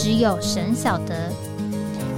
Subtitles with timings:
[0.00, 1.32] 只有神晓得，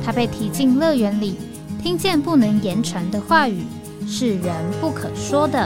[0.04, 1.38] 他被提进乐园里，
[1.82, 3.64] 听见不能言传的话语，
[4.06, 5.58] 是人不可说的。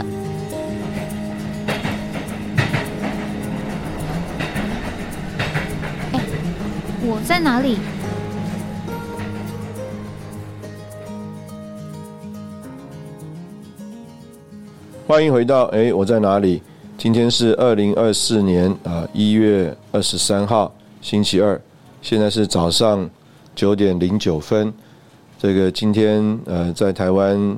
[6.13, 6.21] 哎，
[7.01, 7.77] 我在哪里？
[15.05, 16.63] 欢迎回到哎，我在哪里？
[16.97, 21.59] 今天是二零二四年啊一月二十三号，星期二。
[22.05, 23.09] 现在是早上
[23.55, 24.71] 九点零九分，
[25.39, 27.57] 这个今天呃在台湾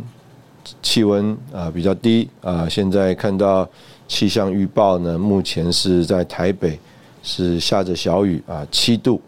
[0.81, 3.67] 气温啊比较低啊，现在看到
[4.07, 6.79] 气象预报呢，目前是在台北
[7.21, 9.21] 是下着小雨啊七度。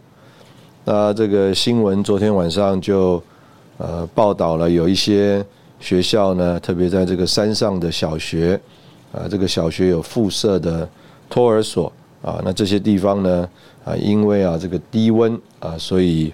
[0.86, 3.22] 那这个新闻昨天晚上就
[3.78, 5.46] 呃报道了有一些
[5.82, 8.58] 学校呢，特别在这个山上的小学
[9.12, 10.88] 啊，这个小学有附设的
[11.30, 13.50] 托儿所啊，那这些地方呢。
[13.90, 16.32] 啊，因为啊这个低温啊，所以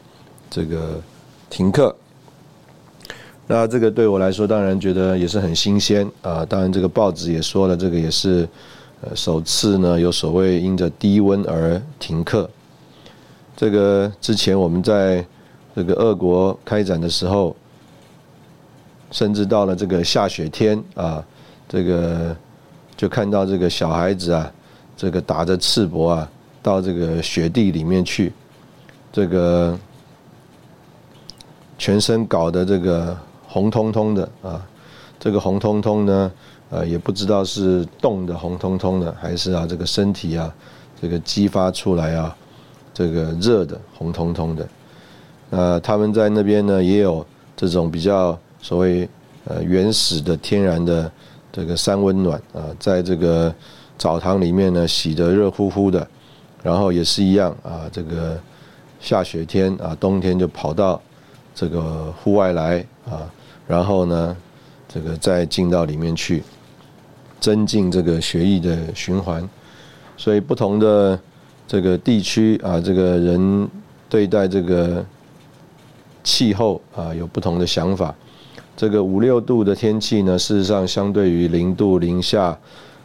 [0.50, 1.00] 这个
[1.50, 1.96] 停课。
[3.48, 6.46] 那这个对我来说，当然觉得也是很新鲜啊。
[6.46, 8.46] 当然，这个报纸也说了，这个也是
[9.02, 12.50] 呃首次呢有所谓因着低温而停课。
[13.56, 15.26] 这个之前我们在
[15.74, 17.56] 这个俄国开展的时候，
[19.12, 21.24] 甚至到了这个下雪天啊，
[21.70, 22.36] 这个
[22.98, 24.52] 就看到这个小孩子啊，
[24.98, 26.30] 这个打着赤膊啊。
[26.66, 28.34] 到这个雪地里面去，
[29.14, 29.78] 这个
[31.78, 33.16] 全身搞得这个
[33.48, 34.66] 红彤彤的啊，
[35.20, 36.32] 这个红彤彤呢，
[36.72, 40.52] 呃，也不知道是冻的红彤彤的，还是啊这个身体啊，
[41.00, 42.36] 这个激发出来啊，
[42.92, 44.68] 这个热的红彤彤的。
[45.52, 47.24] 呃，他们在那边呢也有
[47.56, 49.08] 这种比较所谓
[49.44, 51.12] 呃原始的天然的
[51.52, 53.54] 这个山温暖啊，在这个
[54.00, 56.08] 澡堂里面呢洗得热乎乎的。
[56.66, 58.42] 然后也是一样啊，这个
[59.00, 61.00] 下雪天啊，冬天就跑到
[61.54, 63.22] 这个户外来啊，
[63.68, 64.36] 然后呢，
[64.88, 66.42] 这个再进到里面去，
[67.40, 69.48] 增进这个血液的循环。
[70.18, 71.20] 所以不同的
[71.68, 73.70] 这个地区啊，这个人
[74.10, 75.06] 对待这个
[76.24, 78.16] 气候啊有不同的想法。
[78.76, 82.58] 这个五六度的天气呢，事实上相对于零度零下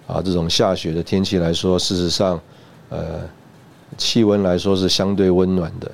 [0.06, 2.40] 啊这种下雪的天气来说，事实上
[2.88, 3.20] 呃。
[3.96, 5.90] 气温来说是相对温暖的，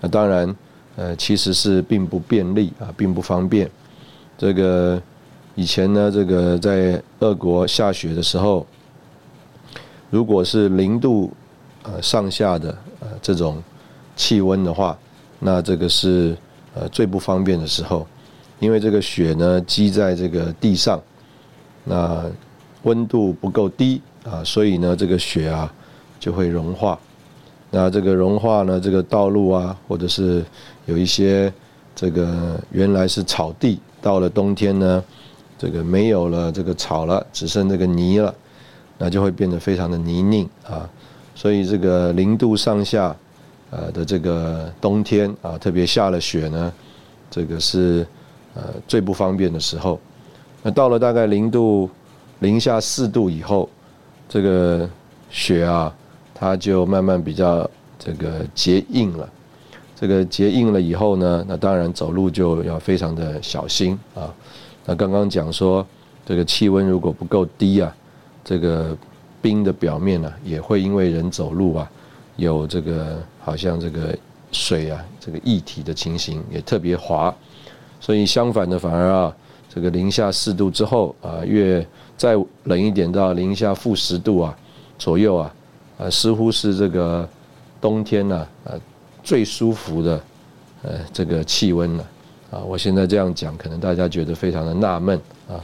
[0.00, 0.56] 那当然，
[0.96, 3.70] 呃，其实是并不便利啊，并不方便。
[4.36, 5.00] 这个
[5.54, 8.66] 以前呢，这个在俄国下雪的时候，
[10.10, 11.32] 如果是零度
[11.82, 13.62] 呃上下的呃这种
[14.14, 14.98] 气温的话，
[15.38, 16.36] 那这个是
[16.74, 18.06] 呃最不方便的时候，
[18.58, 21.00] 因为这个雪呢积在这个地上，
[21.84, 22.24] 那
[22.82, 25.72] 温度不够低啊，所以呢这个雪啊
[26.20, 26.98] 就会融化。
[27.78, 28.80] 那这个融化呢？
[28.80, 30.42] 这个道路啊，或者是
[30.86, 31.52] 有一些
[31.94, 35.04] 这个原来是草地，到了冬天呢，
[35.58, 38.34] 这个没有了这个草了，只剩这个泥了，
[38.96, 40.88] 那就会变得非常的泥泞啊。
[41.34, 43.14] 所以这个零度上下
[43.68, 46.72] 呃的这个冬天啊，特别下了雪呢，
[47.30, 48.06] 这个是
[48.54, 50.00] 呃最不方便的时候。
[50.62, 51.90] 那到了大概零度
[52.38, 53.68] 零下四度以后，
[54.30, 54.88] 这个
[55.28, 55.94] 雪啊。
[56.38, 59.26] 它就慢慢比较这个结硬了，
[59.98, 64.32] 这个结硬了以后呢，那当然走路就要非常的小心啊。
[64.84, 65.84] 那刚刚讲说，
[66.26, 67.96] 这个气温如果不够低啊，
[68.44, 68.94] 这个
[69.40, 71.90] 冰的表面呢，也会因为人走路啊，
[72.36, 74.14] 有这个好像这个
[74.52, 77.34] 水啊，这个液体的情形也特别滑。
[77.98, 79.34] 所以相反的，反而啊，
[79.70, 81.84] 这个零下四度之后啊，越
[82.18, 84.54] 再冷一点到零下负十度啊
[84.98, 85.50] 左右啊。
[85.98, 87.26] 呃，似乎是这个
[87.80, 88.78] 冬天呢，呃，
[89.22, 90.20] 最舒服的，
[90.82, 92.06] 呃，这个气温了。
[92.50, 95.56] 啊，我现在这样讲，可能大家觉得非常的纳闷啊。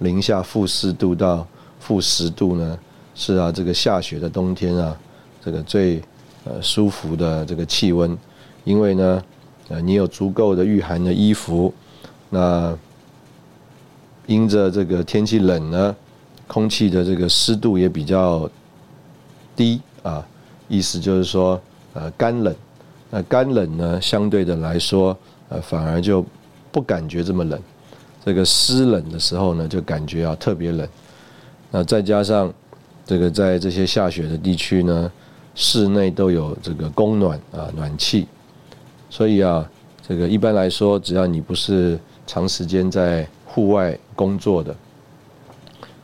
[0.00, 1.46] 零下负四度到
[1.80, 2.78] 负十度呢，
[3.14, 4.94] 是啊，这个下雪的冬天啊，
[5.42, 6.02] 这个最
[6.44, 8.16] 呃舒服的这个气温，
[8.64, 9.24] 因为呢，
[9.68, 11.72] 呃，你有足够的御寒的衣服，
[12.28, 12.76] 那
[14.26, 15.96] 因着这个天气冷呢，
[16.46, 18.48] 空气的这个湿度也比较。
[19.58, 20.24] 低啊，
[20.68, 21.60] 意思就是说，
[21.92, 22.54] 呃，干冷，
[23.10, 25.16] 那干冷呢，相对的来说，
[25.48, 26.24] 呃，反而就
[26.70, 27.60] 不感觉这么冷。
[28.24, 30.86] 这个湿冷的时候呢，就感觉啊特别冷。
[31.72, 32.52] 那再加上
[33.04, 35.10] 这个在这些下雪的地区呢，
[35.56, 38.28] 室内都有这个供暖啊暖气，
[39.10, 39.68] 所以啊，
[40.06, 44.72] 这个一般来说，只要你不是长时间在户外工作的，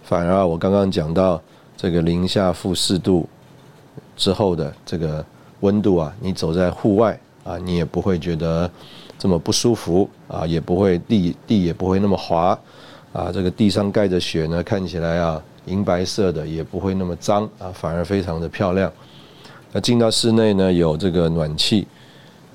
[0.03, 1.41] 反而啊我刚刚讲到
[1.77, 3.29] 这个零下负四度
[4.17, 5.25] 之后的这个
[5.61, 8.71] 温度啊，你走在户外啊，你也不会觉得。
[9.17, 12.59] 这么不舒服啊，也不会地地也不会那么滑
[13.13, 18.93] 啊，这个地上盖着雪呢，看起来啊银白色的，也不会那么脏啊，反而非常的漂亮。
[19.73, 21.87] 那进到室内呢，有这个暖气，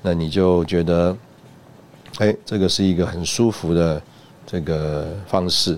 [0.02, 1.16] 那你就觉得，
[2.18, 4.00] 哎，这个是一个很舒服的
[4.46, 5.76] 这个方式。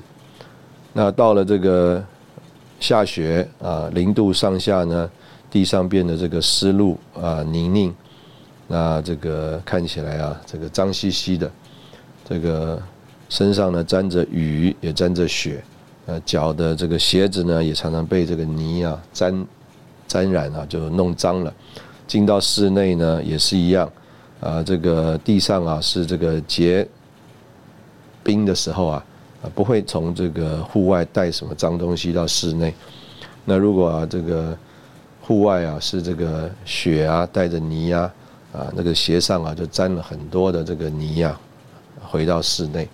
[0.93, 2.05] 那到了这个
[2.81, 5.11] 下雪啊，零度上下呢，
[5.53, 7.93] 地上变得这个湿漉啊泥泞。
[8.69, 11.51] 那这个看起来啊，这个脏兮兮的，
[12.25, 12.81] 这个
[13.29, 15.63] 身上呢沾着雨，也沾着雪，
[16.07, 19.47] 呃，脚的这个鞋子呢也常常被这个泥啊沾
[20.09, 21.53] 沾染啊，就弄脏了。
[22.07, 23.91] 进到室内呢也是一样，
[24.41, 26.87] 啊，这个地上啊是这个结
[28.23, 29.05] 冰的时候啊，
[29.43, 32.73] 啊不会从这个户外带什么脏东西到室内。
[33.45, 34.57] 那如果啊这个
[35.33, 38.13] 户外啊是这个雪啊带着泥啊。
[38.53, 41.41] 啊，那个鞋上啊就沾了很多的这个泥呀，
[42.03, 42.87] 回到室内，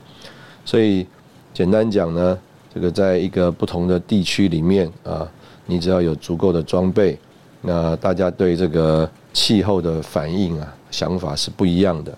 [0.64, 1.05] 所以
[1.52, 2.38] 简单讲呢，
[2.73, 5.29] 这个在一个不同的地区里面啊，
[5.67, 7.19] 你只要有足够的装备，
[7.61, 12.17] 那大家对这个气候的反应啊，想法是不一样的。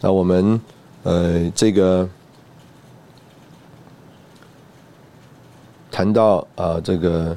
[0.00, 0.60] 那我们
[1.04, 2.08] 呃这个
[5.92, 7.36] 谈到啊这个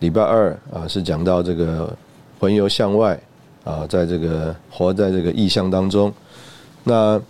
[0.00, 1.96] 礼拜二啊是讲到这个
[2.38, 3.18] 魂游向外。
[3.62, 6.10] 啊，在这个活在这个意象当中，
[6.82, 7.20] 那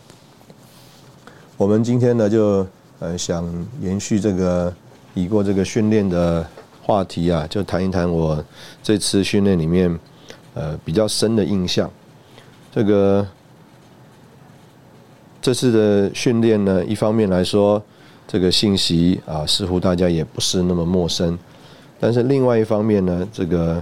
[1.57, 2.65] 我们今天呢，就
[3.01, 3.45] 呃想
[3.81, 4.73] 延续这个
[5.13, 6.47] 已过这个训练的
[6.85, 8.43] 话题啊，就谈一谈我
[8.81, 9.99] 这次训练里面
[10.55, 11.91] 呃比较深的印象。
[12.73, 13.27] 这个
[15.43, 17.83] 这次的训练呢，一方面来说，
[18.29, 21.37] 这个信息啊似乎大家也不是那么陌生，
[22.01, 23.81] 但是另外一方面呢，这个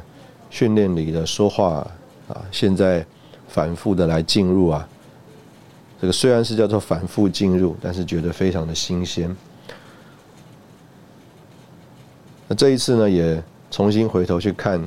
[0.51, 1.87] 训练里的说话。
[2.29, 3.03] 啊，现在
[3.49, 4.87] 反复的来进入啊，
[5.99, 9.35] 这个虽然是叫做反复进入，但是觉得非常的新鲜。
[12.47, 14.87] 那这一次呢，也重新回头去看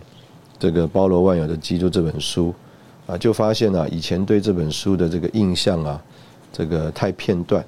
[0.60, 2.54] 这个包罗万有的基督这本书
[3.08, 6.00] 啊，就发现啊，以前对这本书的这个印象啊，
[6.54, 7.66] 这个太片段。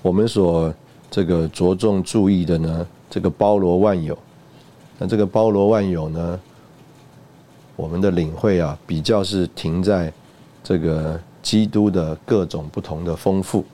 [0.00, 0.74] 我们所
[1.10, 4.16] 这个着重注意的呢，这个包罗万有，
[4.98, 6.40] 那这个包罗万有呢？
[7.76, 10.10] 我们的领会啊，比较是停在
[10.64, 13.66] 这个基督的各种不同的丰富，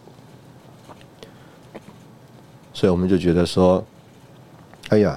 [2.75, 3.85] 所以我们就觉得说，
[4.89, 5.17] 哎呀，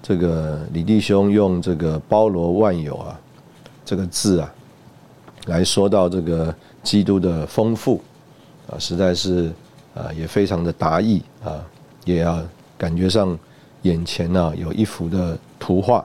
[0.00, 3.18] 这个李弟兄用这个包罗万有啊
[3.84, 4.54] 这个字啊，
[5.46, 6.54] 来说到这个
[6.84, 8.00] 基督的丰富
[8.68, 9.52] 啊，实在是
[9.96, 11.60] 啊也非常的达意啊，
[12.04, 12.40] 也要
[12.82, 13.38] 感觉上
[13.82, 16.04] 眼前呢有一幅的图画。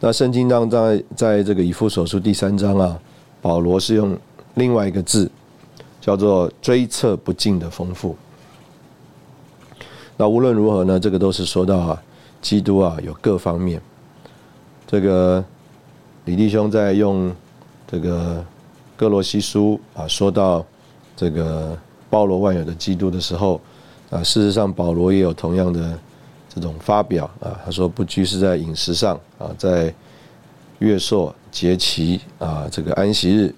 [0.00, 2.98] 那圣经当在在这个以弗所书第三章啊，
[3.40, 4.18] 保罗是用
[4.54, 5.30] 另外一个字，
[6.00, 8.16] 叫做追测不尽的丰富。
[10.16, 12.02] 那无论如何呢，这个都是说到啊，
[12.42, 13.80] 基督啊有各方面。
[14.88, 15.44] 这个
[16.24, 17.32] 李弟兄在用
[17.86, 18.44] 这个
[18.96, 20.66] 哥罗西书啊，说到
[21.14, 21.78] 这个
[22.10, 23.60] 包罗万有的基督的时候
[24.14, 25.98] 啊，事实上保罗也有同样的。
[26.56, 29.92] 这种发表啊，他说不拘是在饮食上啊，在
[30.78, 33.52] 月朔节期啊，这个安息日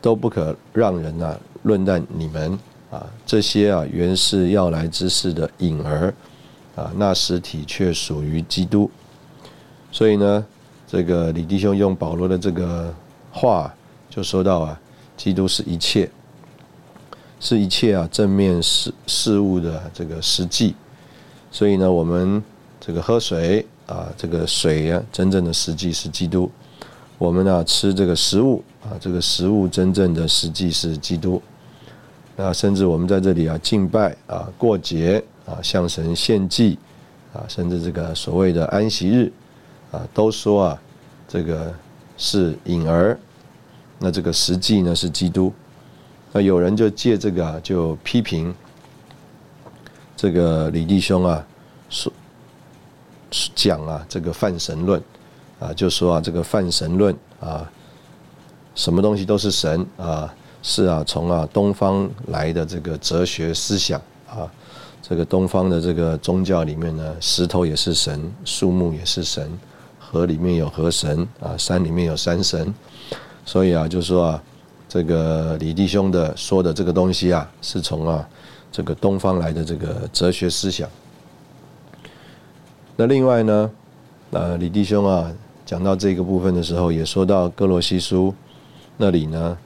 [0.00, 2.58] 都不可让人呐论断你们
[2.90, 6.14] 啊，这些啊原是要来之事的影儿
[6.74, 8.90] 啊，那实体却属于基督。
[9.92, 10.46] 所以呢，
[10.86, 12.90] 这个李弟兄用保罗的这个
[13.30, 13.70] 话
[14.08, 14.80] 就说到啊，
[15.18, 16.10] 基督是一切，
[17.40, 20.76] 是一切啊正面事事物的这个实际。
[21.50, 22.40] 所以呢，我们
[22.78, 26.48] 这个喝水啊，这个水呀，真正的实际是基督；
[27.18, 31.42] 我们呢吃这个食物啊，这个食物真正的实际是基督。
[32.36, 36.78] 那甚至我们在这里啊敬拜啊过节啊向神献祭
[37.32, 39.32] 啊，甚至这个所谓的安息日
[39.90, 40.82] 啊，都说啊
[41.26, 41.74] 这个
[42.16, 43.18] 是影儿，
[43.98, 45.52] 那这个实际呢是基督。
[46.32, 48.54] 那有人就借这个啊就批评。
[50.16, 51.42] 这个李弟兄啊，
[51.88, 52.12] 说
[53.54, 55.02] 讲啊，这个泛神论
[55.58, 57.66] 啊，就说啊，这个泛神论啊，
[58.74, 60.30] 什么东西都是神啊，
[60.62, 64.44] 是啊，从啊东方来的这个哲学思想啊，
[65.00, 69.50] 这个东方的这个宗教里面呢，石头也是神，树木也是神，
[69.98, 72.74] 河里面有河神啊，山里面有山神，
[73.46, 74.42] 所以啊，就说啊，
[74.90, 78.28] 这个李弟兄的说的这个东西啊，是从啊
[78.72, 80.90] 这个东方来的这个哲学思想。
[82.96, 83.70] 那另外呢，
[84.32, 85.32] 呃，李弟兄啊。
[85.66, 88.34] 讲到这个部分的时候，也说到哥罗西书
[88.96, 89.56] 那里呢，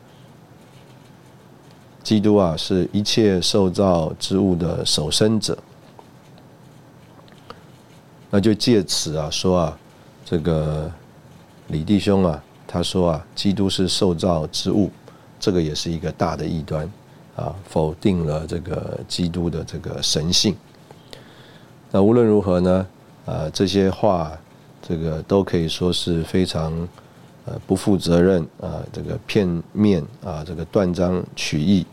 [2.03, 5.57] 基督啊是一切受造之物的守生者，
[8.29, 9.79] 那就借此啊说啊，
[10.27, 10.93] 这个
[11.69, 14.91] 李弟兄啊，他说啊，基督是受造之物，
[15.39, 16.91] 这个也是一个大的异端
[17.37, 20.55] 啊，否定了这个基督的这个神性。
[21.91, 22.87] 那无论如何呢，
[23.27, 24.33] 啊，这些话。
[24.87, 26.71] 这个都可以说是非常
[27.47, 31.87] 呃不负责任啊，这个片面啊，这个断章取义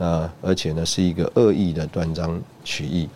[0.00, 3.08] 啊，而且呢是一个恶意的断章取义。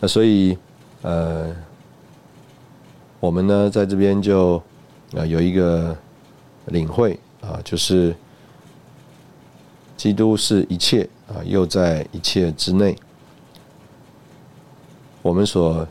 [0.00, 0.58] 那所以
[1.02, 1.54] 呃，
[3.20, 4.60] 我们呢在这边就
[5.16, 5.96] 啊有一个
[6.64, 8.12] 领会啊，就是
[10.00, 12.96] 基督是一切啊，又在一切之内，
[15.20, 15.86] 我们所。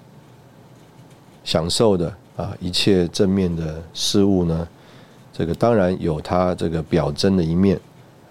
[1.46, 4.68] 享受的啊，一切正面的事物呢，
[5.34, 7.80] 这个当然有它这个表征的一面，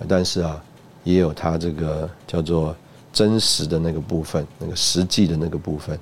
[0.07, 0.63] 但是啊，
[1.03, 2.77] 也有它这个叫做
[3.13, 5.99] 真实的那个部分，那个实际的那个部分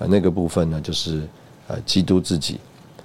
[0.00, 1.20] 啊，那个部分呢，就是
[1.68, 2.58] 啊，基督自己。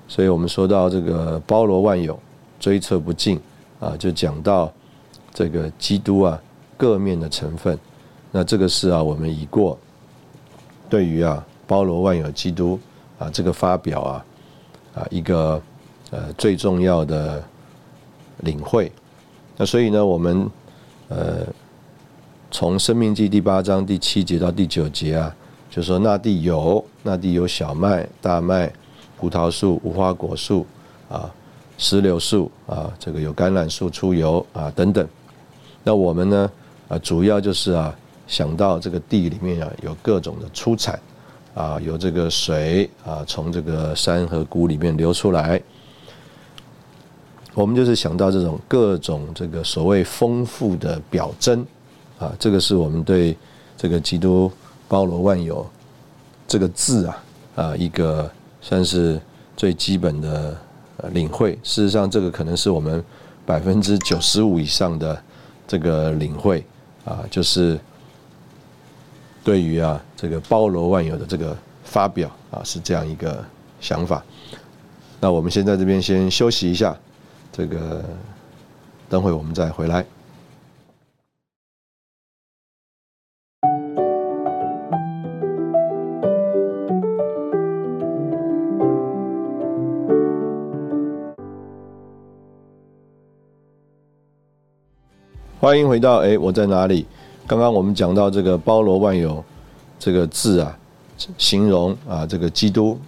[0.07, 2.17] 所以我们说到这个包罗万有，
[2.59, 3.39] 追测不尽
[3.79, 4.71] 啊，就讲到
[5.33, 6.41] 这个基督啊
[6.77, 7.77] 各面的成分。
[8.31, 9.77] 那这个是啊，我们已过
[10.89, 12.79] 对于啊包罗万有基督。
[13.19, 14.25] 啊，这个发表啊，
[14.95, 15.61] 啊，一个
[16.09, 17.41] 呃最重要的
[18.39, 18.91] 领会。
[19.55, 20.49] 那所以呢，我们
[21.09, 21.45] 呃
[22.49, 25.33] 从《生命记》第八章第七节到第九节啊，
[25.69, 28.73] 就说那地有那地有小麦、大麦、
[29.15, 30.65] 葡萄树、无花果树
[31.07, 31.31] 啊、
[31.77, 35.07] 石榴树啊，这个有橄榄树出油啊等等。
[35.83, 36.51] 那我们呢
[36.87, 37.93] 啊，主要就是啊
[38.27, 40.99] 想到这个地里面啊有各种的出产。
[41.55, 45.61] 啊，有这个水啊，从这个山和谷里面流出来。
[47.53, 51.63] 我们就是想到这种各种这个所谓丰富的表征
[52.17, 53.37] 啊，这个是我们对
[53.77, 54.51] 这个基督
[54.87, 55.63] 包罗万有
[56.47, 57.23] 这个字啊
[57.53, 58.27] 啊一个
[58.59, 59.21] 算是
[59.55, 60.57] 最基本的
[61.11, 61.51] 领会。
[61.61, 63.03] 事实上，这个可能是我们
[63.45, 65.21] 百分之九十五以上的
[65.67, 66.65] 这个领会
[67.05, 67.79] 啊，就是。
[69.45, 71.53] 对于啊，这个包罗万有的这个
[71.83, 73.43] 发表啊，是这样一个
[73.81, 74.23] 想法。
[75.19, 76.97] 那我们先在这边先休息一下，
[77.51, 78.01] 这个
[79.09, 80.05] 等会我们再回来。
[95.63, 97.05] 欢迎回到哎，我在哪里？
[97.47, 99.41] 刚刚我们讲到这个包罗万有
[99.97, 100.77] 这个字啊，
[101.37, 102.99] 形容啊这个基督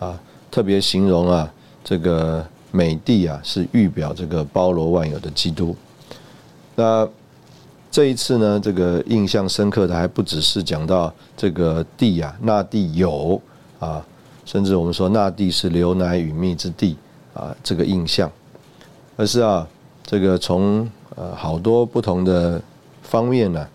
[0.00, 1.48] 啊，特别形容啊
[1.84, 5.76] 这个美地啊是预表这个包罗万有的基督。
[6.74, 7.08] 那
[7.88, 13.40] 这一次呢，这个印象深刻的还不只是讲到这个地啊，那地有
[13.78, 14.04] 啊，
[14.44, 16.96] 甚至我们说那地是流奶与蜜之地
[17.32, 18.28] 啊，这个印象，
[19.16, 19.64] 而是啊
[20.04, 22.60] 这个从呃好多不同的。
[23.04, 23.68] 方面呢，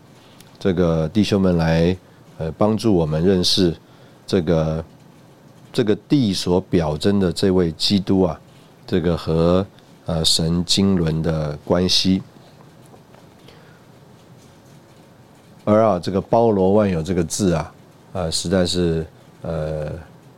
[0.57, 1.95] 这个弟兄们来
[2.39, 3.75] 呃帮助我们认识
[4.25, 4.83] 这个
[5.71, 8.39] 这个地所表征的这位基督啊，
[8.87, 9.63] 这个和
[10.07, 12.23] 呃神经纶的关系，
[15.65, 17.73] 而啊这个包罗万有这个字啊，
[18.13, 19.05] 呃实在是
[19.43, 19.91] 呃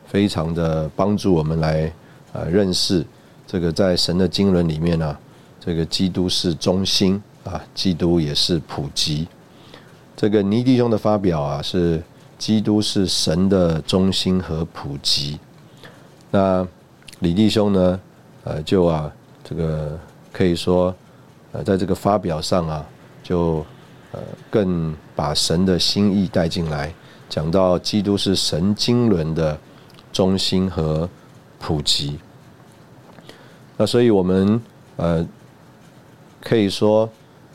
[0.08, 1.94] 非常的帮助我们来
[2.34, 3.06] 呃认识
[3.48, 5.18] 这个在神的经纶里面呢，
[5.70, 7.22] 这个基督是中心。
[7.44, 9.28] 啊，基督也是普及。
[10.16, 12.02] 这个尼弟兄的发表啊，是
[12.40, 15.40] 基督是神的中心和普及。
[16.32, 16.68] 那
[17.20, 18.00] 李弟兄呢，
[18.46, 19.12] 呃，就啊，
[19.44, 19.98] 这个
[20.34, 20.94] 可以说，
[21.52, 22.86] 呃，在这个发表上啊，
[23.22, 23.66] 就
[24.12, 26.92] 呃，更把神的心意带进来，
[27.30, 29.56] 讲到基督是神经纶的
[30.12, 31.08] 中心和
[31.60, 32.18] 普及。
[33.78, 34.62] 那所以我们
[34.98, 35.26] 呃，
[36.42, 37.10] 可以说。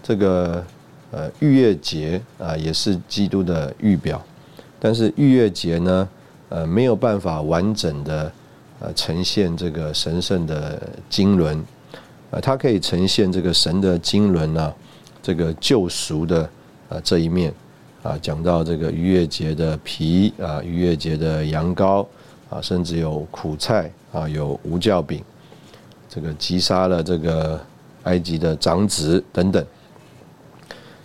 [0.06, 0.62] 这个
[1.12, 4.22] 呃逾越节啊，也是基督的预表，
[4.78, 6.06] 但是逾越节呢，
[6.50, 8.30] 呃没有办法完整的
[8.80, 11.58] 呃呈现这个神圣的经纶，
[12.30, 14.74] 啊，它可以呈现这个神的经纶呢，
[15.22, 16.42] 这个救赎的
[16.90, 17.50] 啊这一面，
[18.02, 22.06] 啊，讲到这个逾越节的皮啊，逾越节的羊羔
[22.50, 25.24] 啊，甚至有苦菜啊，有无酵饼，
[26.10, 27.58] 这个击杀了这个
[28.04, 29.64] 埃及的长子等等，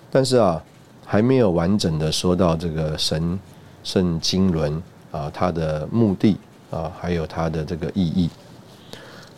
[0.10, 0.64] 但是啊，
[1.06, 3.40] 还没有完整的说到这个神
[3.84, 6.38] 圣经纶啊，它的目的
[6.72, 8.30] 啊，还有它的这个意义。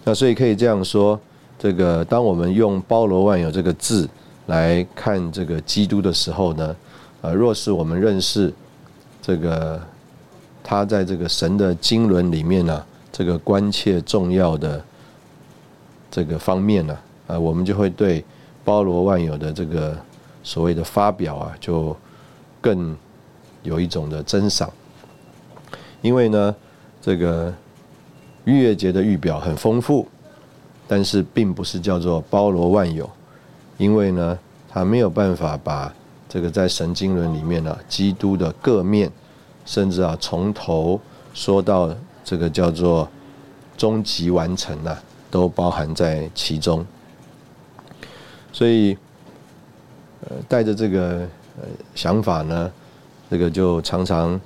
[0.04, 1.20] 那所以可以这样说，
[1.60, 4.10] 这个当我们用包罗万有这个字
[4.48, 6.76] 来看这个基督的时候呢，
[7.22, 8.52] 呃，若是我们认识
[9.22, 9.80] 这个
[10.64, 14.84] 他在这个神的经纶里面呢，这个关切重要的
[16.10, 16.98] 这个方面呢，
[17.32, 18.24] 呃，我们就会对
[18.64, 19.98] 包罗万有的这个
[20.44, 21.96] 所谓的发表啊，就
[22.60, 22.96] 更
[23.64, 24.70] 有一种的珍赏，
[26.02, 26.56] 因为呢，
[27.02, 27.54] 这个。
[28.44, 30.08] 逾越节的预表很丰富，
[30.88, 33.08] 但是并不是叫做包罗万有，
[33.78, 35.94] 因为呢，它没有办法把
[36.28, 39.12] 这个在神经论里面呢，基督的各面，
[39.64, 41.00] 甚至啊从头
[41.36, 43.08] 说到这个叫做
[43.78, 44.98] 终极完成呐，
[45.30, 46.84] 都包含在其中。
[48.52, 48.98] 所以，
[50.22, 51.28] 呃，带着这个
[51.58, 52.72] 呃想法呢，
[53.30, 54.40] 这个就常常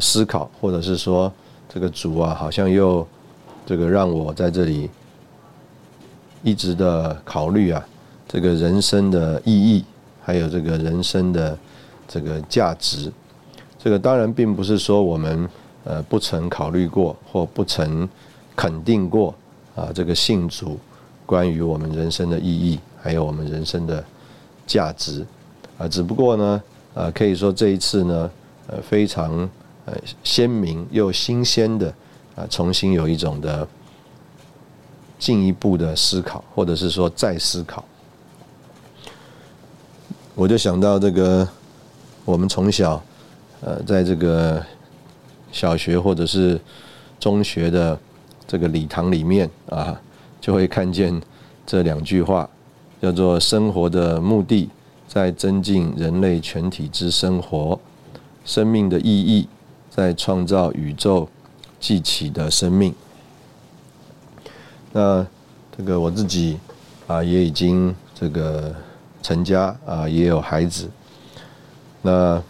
[0.00, 1.32] 思考，或者是说，
[1.68, 3.06] 这个主啊，好像又。
[3.64, 4.90] 这个让我在这里
[6.42, 7.86] 一直的考虑啊，
[8.26, 9.84] 这个人生的意义，
[10.20, 11.56] 还有这个人生的
[12.08, 13.10] 这个价值。
[13.78, 15.48] 这个当然并不是说我们
[15.84, 18.06] 呃不曾考虑过或不曾
[18.56, 19.32] 肯定过
[19.76, 20.76] 啊，这个信主
[21.32, 24.04] 关于我们人生的意义，还有我们人生的
[24.66, 25.24] 价值
[25.78, 25.88] 啊。
[25.88, 26.62] 只不过呢，
[26.92, 28.30] 呃，可以说这一次呢，
[28.66, 29.48] 呃，非常
[29.86, 31.90] 呃鲜明又新鲜的。
[32.34, 33.66] 啊，重新有一种的
[35.18, 37.82] 进一步的思考，或者是说再思考，
[40.34, 41.48] 我就想到这个，
[42.26, 43.02] 我们从小
[43.62, 44.62] 呃，在这个
[45.50, 46.60] 小学或者是
[47.18, 47.98] 中学的
[48.46, 49.98] 这个礼堂里面啊，
[50.42, 51.18] 就会看见
[51.64, 52.46] 这两句话，
[53.00, 54.68] 叫做“生活的目的
[55.08, 57.80] 在增进人类全体之生活，
[58.44, 59.48] 生命的意义
[59.88, 61.26] 在创造宇宙”。
[61.82, 62.94] 记起的生命，
[64.92, 65.26] 那
[65.76, 66.56] 这个我自己
[67.08, 68.72] 啊也已经这个
[69.20, 70.88] 成家啊也有孩子，
[72.00, 72.40] 那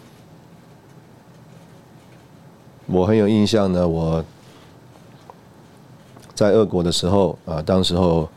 [2.85, 3.87] 我很有印象呢。
[3.87, 4.23] 我
[6.35, 8.27] 在俄国的时候啊，当时候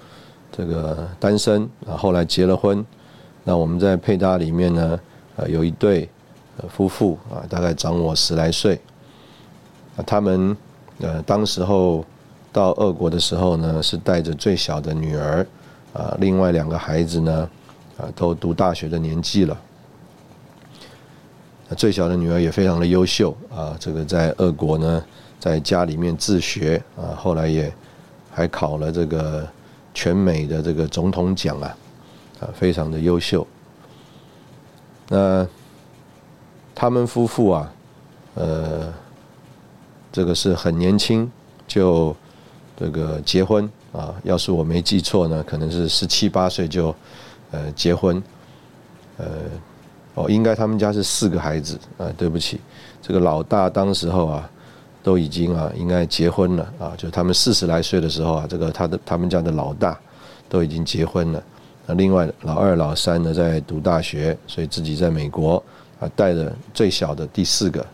[0.50, 2.84] 这个单身啊，后来结了婚。
[3.44, 5.00] 那我们在配搭里面呢，
[5.36, 6.08] 呃，有一对
[6.68, 8.80] 夫妇啊，大概长我十来岁，
[10.06, 10.56] 他们。
[10.98, 12.02] 呃，当时候
[12.50, 15.46] 到俄国的时候呢，是带着最小的女儿，
[15.92, 17.50] 啊，另外两个孩子呢，
[17.98, 19.54] 啊，都读大学的年纪了。
[21.76, 25.04] 最小的女儿也非常的优秀，啊，这个在俄国呢，
[25.38, 27.70] 在家里面自学，啊，后来也
[28.36, 29.48] 还考了这个
[29.94, 31.76] 全美的这个总统奖啊，
[32.40, 33.46] 啊，非常的优秀。
[35.08, 35.46] 那
[36.74, 37.72] 他们夫妇啊，
[38.34, 38.92] 呃。
[40.12, 41.30] 这个是很年轻
[41.68, 42.16] 就
[42.74, 46.94] 这个结婚啊，要是我没记错呢，可能是十七八岁就
[47.50, 48.22] 呃结婚，
[49.18, 49.26] 呃
[50.14, 52.58] 哦，应该他们家是四个孩子啊，对不起，
[53.02, 54.50] 这个老大当时候啊
[55.06, 59.96] 都已经啊应该结婚了啊，就他们四十来岁的时候啊，这个他的他们家的老大
[60.48, 61.40] 都已经结婚了，
[61.86, 65.62] 那另外老二老三呢在读大学，所以自己在美国
[66.00, 67.86] 啊带着最小的第四个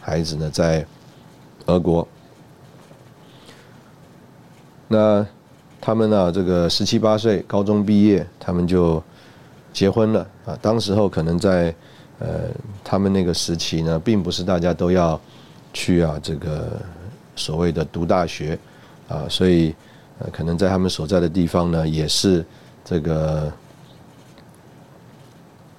[0.00, 0.86] 孩子呢在。
[1.68, 2.06] 俄国，
[4.86, 5.26] 那
[5.80, 6.30] 他们呢？
[6.30, 9.02] 这个十七八岁，高中毕业，他们就
[9.72, 10.56] 结婚了啊。
[10.62, 11.74] 当时候可能在
[12.20, 12.50] 呃，
[12.84, 15.20] 他们那个时期呢，并不是大家都要
[15.76, 16.80] 去啊，这个
[17.36, 18.58] 所谓的读大学
[19.08, 19.74] 啊，所以
[20.18, 22.42] 呃，可能在他们所在的地方呢，也是
[22.82, 23.52] 这个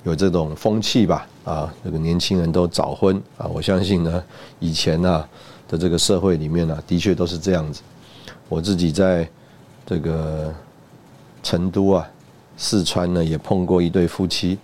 [0.04, 1.74] 有这种风气吧啊。
[1.84, 4.24] 这个年轻人都早婚啊，我相信呢，
[4.60, 5.26] 以前呢。
[5.70, 7.82] 的这个社会里面呢，的确都是这样子。
[8.48, 9.30] 我自己在
[9.86, 10.56] 这个
[11.44, 12.08] 成都啊、
[12.56, 14.58] 四川呢，也碰过一对夫妻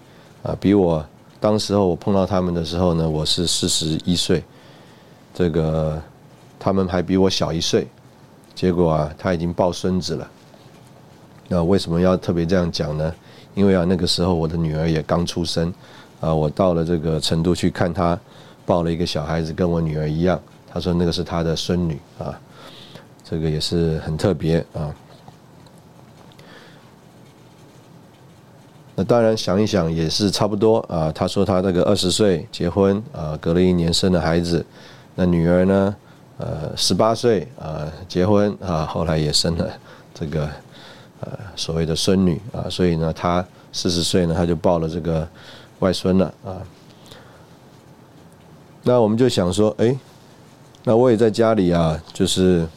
[0.43, 1.06] 啊，比我
[1.41, 4.41] 当时候我碰到他们的时候呢，我是四十一岁，
[5.34, 6.02] 这个
[6.60, 7.88] 他们还比我小一岁，
[8.54, 10.30] 结果啊，他已经抱孙子了。
[11.48, 13.13] 那为什么要特别这样讲呢？
[13.56, 15.74] 因为啊，那个时候我的女儿也刚出生
[16.19, 18.17] 啊，我到了这个成都去看她，
[18.65, 20.39] 抱了一个小孩子，跟我女儿一样。
[20.72, 22.39] 他说那个是他的孙女啊，
[23.24, 24.96] 这个也是很特别啊。
[28.96, 31.12] 那当然想一想也是差不多啊。
[31.12, 34.65] 他说他那个二十岁结婚啊，隔了一年生了孩子。
[35.15, 35.95] 那女儿呢，
[36.38, 39.69] 呃，十八岁啊结婚啊，后来也生了
[40.13, 40.49] 这个
[41.19, 42.65] 呃所谓的孙女啊。
[42.69, 45.28] 所以呢，她四十岁呢，她就抱了这个
[45.80, 46.58] 外孙了啊。
[48.84, 49.95] 那我们就想说，哎，
[50.84, 52.67] 那我也在家里啊，就是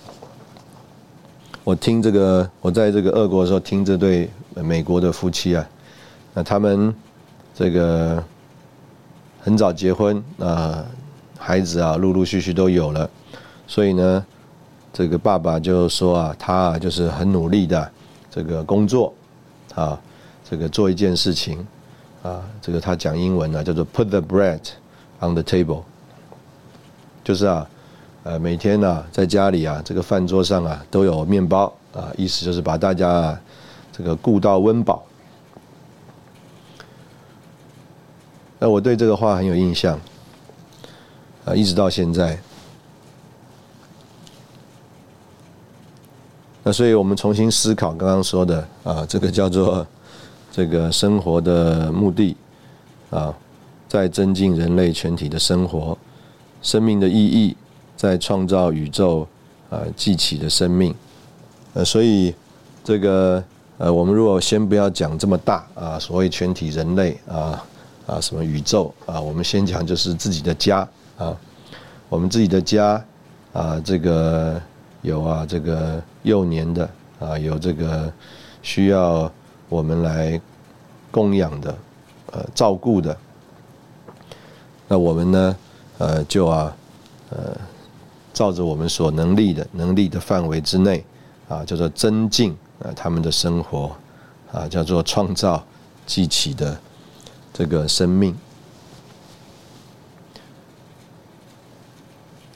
[1.65, 5.67] 我听这个，我在这个俄国的时候听这对美国的夫妻啊。
[6.35, 6.95] 那他们
[7.55, 8.23] 这个
[9.41, 10.85] 很早结婚啊，
[11.39, 13.09] 孩子啊陆陆续续都有了，
[13.67, 14.25] 所以呢，
[14.93, 17.91] 这个爸爸就说啊，他啊就是很努力的
[18.31, 19.13] 这个工作
[19.75, 20.01] 啊，
[20.49, 21.67] 这个做一件事情
[22.23, 24.61] 啊，这个他讲英文呢叫做 put the bread
[25.21, 25.83] on the table，
[27.23, 27.69] 就是啊，
[28.25, 33.41] 呃每天呢在家里啊这个饭桌上啊都有面包啊，意思就是把大家啊
[33.93, 35.05] 这个顾到温饱。
[38.59, 40.01] 那我对这个话很有印象，
[41.47, 42.37] 啊，一直到现在。
[46.65, 49.87] 那所以我们重新思考刚刚说的啊，这个叫做
[50.51, 52.37] 这个生活的目的
[53.11, 53.33] 啊，
[53.89, 55.97] 在增进人类全体的生活，
[56.61, 57.57] 生命的意义
[57.97, 59.27] 在创造宇宙
[59.71, 60.93] 啊，记起的生命。
[61.75, 62.35] 呃，所以
[62.83, 63.43] 这个
[63.79, 67.65] 呃，我们如果先不要讲这么大啊，所谓全体人类啊。
[68.07, 69.21] 啊，什么宇宙啊？
[69.21, 71.37] 我们先讲就是自己的家啊，
[72.09, 73.03] 我们自己的家
[73.53, 74.61] 啊，这个
[75.03, 78.13] 有啊，这个幼年的啊，有这个
[78.63, 79.31] 需要
[79.69, 80.41] 我们来
[81.11, 81.75] 供养的，
[82.33, 83.17] 呃，照顾的。
[84.89, 85.57] 那我们呢，
[85.99, 86.77] 呃，就啊，
[87.31, 87.57] 呃，
[88.33, 91.05] 照着我们所能力的能力的范围之内
[91.49, 93.91] 啊，叫做增进啊他们的生活
[94.53, 95.65] 啊，叫做创造
[96.07, 96.79] 记起的。
[97.59, 98.37] 这个生命，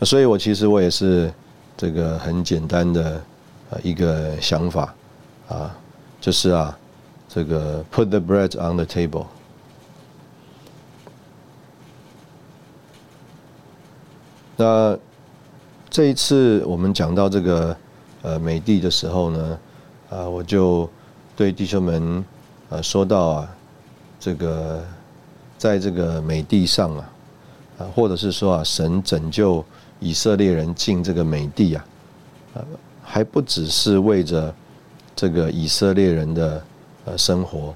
[0.05, 1.33] 所以我其实我也是
[1.77, 3.23] 这个很简单的
[3.71, 4.95] 啊一个想法
[5.49, 5.71] 啊，
[6.21, 6.77] 就是啊，
[7.29, 9.27] 这个 put the bread on the table。
[14.57, 14.99] 那
[15.89, 17.77] 这一次我们讲到这个
[18.23, 19.59] 呃美帝的时候呢，
[20.11, 20.89] 啊，我就
[21.37, 22.25] 对弟兄们
[22.69, 23.57] 呃说到啊。
[24.23, 24.85] 这个，
[25.57, 27.11] 在这个美帝上啊，
[27.79, 29.65] 啊，或者是说啊，神拯救
[30.01, 31.85] 以色列人进这个美地啊，
[32.55, 32.65] 呃，
[33.03, 34.53] 还不只是为着
[35.15, 36.63] 这个以色列人的
[37.05, 37.75] 呃生活，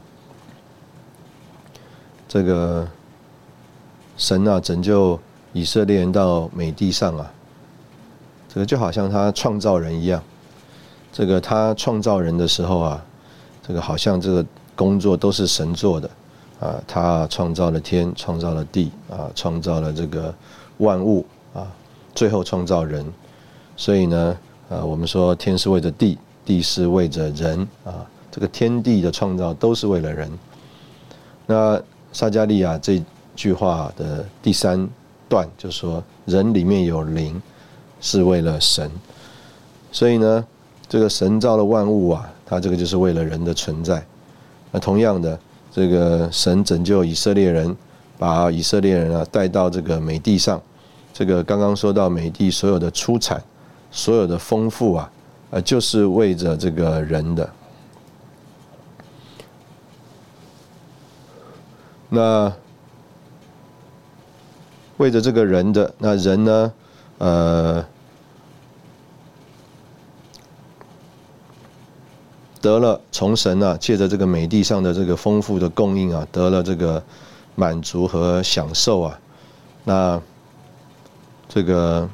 [2.27, 2.89] 这个
[4.17, 5.21] 神啊拯救
[5.53, 7.31] 以色列人到美地上啊，
[8.49, 10.23] 这个就好像他创造人一样，
[11.13, 13.05] 这个他创造人的时候啊，
[13.67, 16.11] 这个好像这个工作都是神做的。
[16.61, 20.33] 啊，他创造了天，创造了地，啊，创造了这个
[20.79, 21.27] 万物，
[22.15, 23.05] 最后创造人。
[23.77, 30.31] 所以呢，啊，我们说天是为着地，地是为着人，啊，这个天地的创造都是为了人。
[31.47, 31.81] 那
[32.13, 33.03] 撒加利亚这
[33.35, 34.89] 句话的第三
[35.29, 37.41] 段就说，人里面有灵，
[38.01, 38.91] 是为了神。
[39.93, 40.47] 所以呢，
[40.89, 44.05] 这个神造了万物啊，他这个就是为了人的存在。
[44.71, 45.39] 那同样的。
[45.77, 47.77] 这个神拯救以色列人，
[48.17, 50.63] 把以色列人啊带到这个美地上。
[51.15, 53.41] 这个刚刚说到美地所有的出产，
[53.93, 55.11] 所有的丰富啊，
[55.51, 57.49] 呃，就是为着这个人的。
[62.09, 62.53] 那
[64.97, 66.73] 为着这个人的，那人呢，
[67.19, 67.85] 呃。
[72.61, 77.03] 得了从神啊，借着这个美地上的这个丰富的供应啊，得了这个
[77.55, 79.21] 满足和享受啊。
[79.85, 80.19] 那
[81.49, 82.09] 这个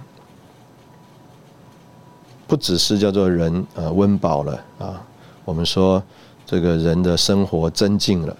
[2.46, 5.02] 不只是叫做人啊温饱了啊，
[5.44, 6.02] 我们说
[6.44, 8.36] 这个人的生活增进了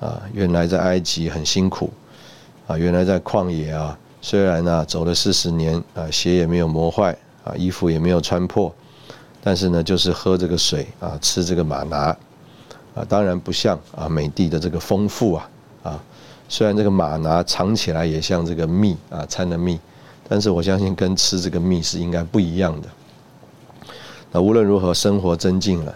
[0.00, 0.22] 啊。
[0.32, 1.90] 原来在埃及很辛苦
[2.66, 8.72] 啊，原来在旷野啊，虽然呢走了四十年啊，鞋也没有磨坏啊，衣服也没有穿破。
[9.42, 12.16] 但是呢，就是喝这个水啊，吃这个马拿
[12.94, 15.50] 啊，当然不像啊美帝的这个丰富啊
[15.82, 16.02] 啊，
[16.48, 19.78] 虽然这个马拿尝起来也像这个蜜啊掺的蜜，
[20.28, 22.88] 但是我相信跟吃这个蜜是应该不一样的。
[24.32, 25.94] 那无论如何，生活增进了，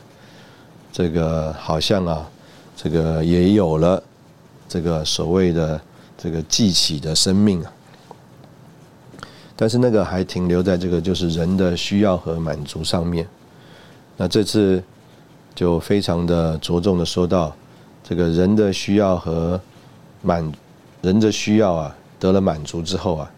[0.92, 2.28] 这个好像啊，
[2.76, 4.02] 这个也有了
[4.68, 5.80] 这个所谓的
[6.16, 7.72] 这个记起的生命啊。
[9.56, 13.26] 但是那个还停留在这个就是人的需要和满足上面。
[14.16, 14.80] 那这次
[15.52, 17.52] 就非常的着重的说到
[18.04, 19.60] 这个人的需要和
[20.22, 20.52] 满
[21.02, 23.28] 人的需要啊得了满足之后啊，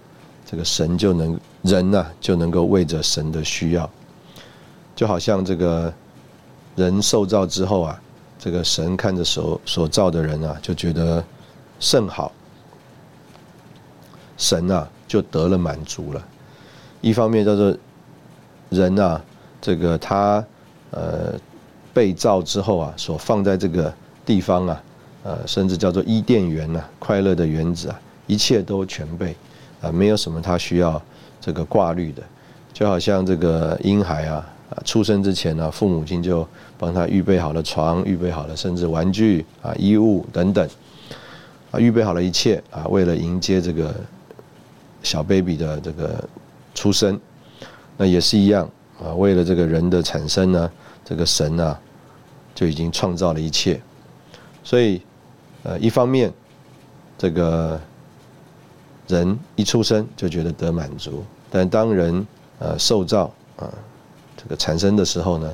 [0.50, 3.88] 这个神就能人呢就能够为着神的需要，
[4.96, 5.92] 就好像这个
[6.74, 8.02] 人受造之后啊，
[8.38, 11.22] 这个神看着所所造的人啊，就觉得
[11.78, 12.32] 甚好，
[14.36, 16.26] 神啊就得了满足了。
[17.00, 17.76] 一方面叫做
[18.70, 19.22] 人啊，
[19.60, 20.44] 这个他。
[20.92, 21.38] 呃，
[21.94, 23.94] 被造之后啊，所放在这个
[24.26, 24.82] 地方啊，
[25.22, 29.36] 呃，甚至叫做伊甸园呐，快乐的园子啊，一切都全备，
[29.80, 31.00] 啊，没有什么他需要
[31.40, 32.22] 这个挂虑的，
[32.72, 36.46] 就好像这个婴孩啊，啊，出生之前呢，父母亲就
[36.78, 40.68] 帮他预备好了床，预备好了甚至玩具啊、衣物等等，
[41.70, 43.94] 啊，预备好了一切啊，为了迎接这个
[45.02, 46.22] 小 baby 的这个
[46.74, 47.18] 出生，
[47.96, 48.68] 那也是一样。
[49.02, 50.70] 啊，为了这个人的产生呢，
[51.02, 51.74] 这个神呢
[52.54, 53.80] 就已经创造了一切，
[54.62, 55.00] 所以，
[55.62, 56.30] 呃，一方面，
[57.16, 57.80] 这个
[59.10, 62.26] 人一出生就觉得得满足，但当人
[62.58, 63.68] 呃受造啊
[64.36, 65.52] 这个产生的时候呢，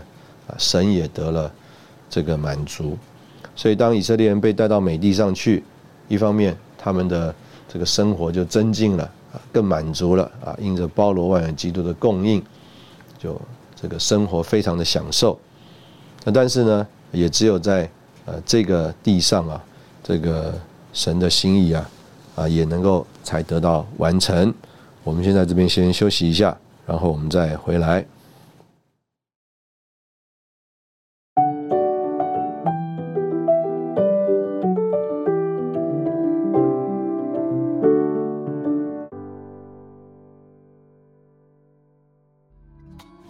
[0.49, 1.51] 啊神也得了
[2.09, 2.97] 这个满足，
[3.55, 5.65] 所以当以色列人被带到美地上去，
[6.09, 7.35] 一方面他们的
[7.69, 12.43] 这个生活就增进了啊，更满足了啊，因着包罗万有基督的供应。
[13.19, 13.41] 就
[13.75, 15.39] 这个生活非常的享受，
[16.23, 17.91] 那但是呢，也只有在
[18.27, 19.65] 呃这个地上啊，
[20.05, 20.55] 这个
[20.93, 21.91] 神的心意啊，
[22.35, 24.55] 啊也能够才得到完成。
[25.03, 28.07] 我们现在这边先休息一下，然后我们再回来。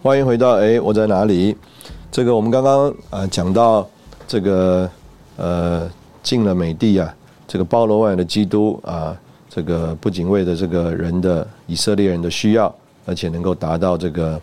[0.03, 1.57] 欢迎回到哎，我在哪里？
[2.09, 3.85] 这个我们刚刚啊讲到
[4.25, 4.89] 这个
[5.35, 5.89] 呃
[6.23, 7.13] 进了美地啊，
[7.45, 12.73] 这个包罗万有的基督啊，这个不仅为了这个人的以色列人的需要，
[13.05, 14.39] 而且能够达到这个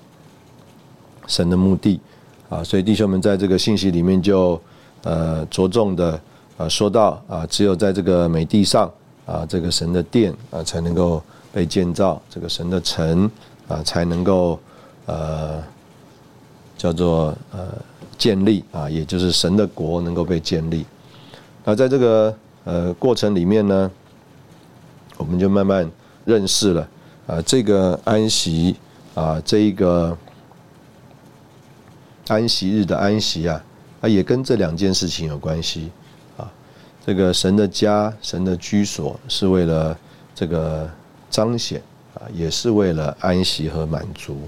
[1.27, 2.01] 神的目的
[2.49, 4.61] 啊，所以弟兄们在这个信息里面就
[5.03, 6.21] 呃着重的
[6.57, 8.91] 啊说到啊，只有在这个美地上
[9.27, 13.31] 啊，这个神的殿啊才能够被建造，这个神的城
[13.69, 14.59] 啊才能够。
[15.07, 15.63] 呃，
[16.79, 17.69] 叫做呃
[18.17, 20.87] 建立啊，也就是神的国能够被建立。
[21.63, 23.91] 那在这个呃过程里面呢，
[25.17, 25.91] 我们就慢慢
[26.25, 26.89] 认识了
[27.27, 28.77] 啊，这个安息
[29.15, 30.17] 啊，这一个
[32.27, 33.65] 安息日的安息啊，
[34.01, 35.91] 啊也跟这两件事情有关系
[36.37, 36.51] 啊。
[37.07, 39.97] 这个神的家、神的居所是为了
[40.35, 40.91] 这个
[41.31, 41.83] 彰显
[42.15, 44.39] 啊，也是为了安息和满足。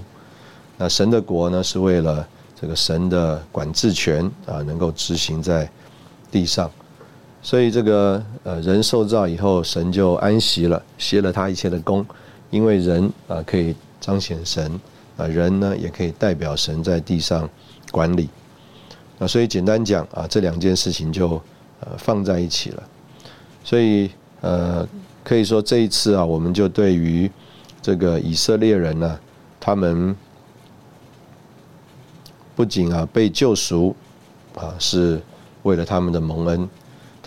[0.77, 2.27] 那神的国呢，是为了
[2.59, 5.69] 这个神的管制权啊，能够执行在
[6.31, 6.69] 地上，
[7.47, 12.05] 所以这个呃人受造以后，神就安息了，歇了他一切的功，
[12.49, 14.77] 因为人啊可以彰显神
[15.15, 17.49] 啊，人呢也可以代表神在地上
[17.89, 18.27] 管理。
[19.17, 21.41] 那所以简单讲啊，这两件事情就
[21.79, 22.83] 呃放在一起了。
[23.63, 24.85] 所以呃
[25.23, 27.31] 可以说这一次啊，我们就对于
[27.81, 29.17] 这个以色列人呢，
[29.57, 30.13] 他们。
[32.57, 33.95] 不仅啊被救赎，
[34.55, 35.21] 啊是
[35.61, 36.67] 为了他们的蒙恩，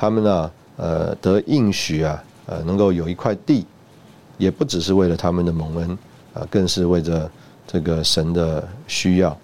[0.00, 3.66] 他们呢呃得应许啊呃能够有一块地，
[4.38, 5.98] 也不只是为了他们的蒙恩
[6.32, 7.30] 啊，更是为着
[7.66, 9.36] 这个神的需要。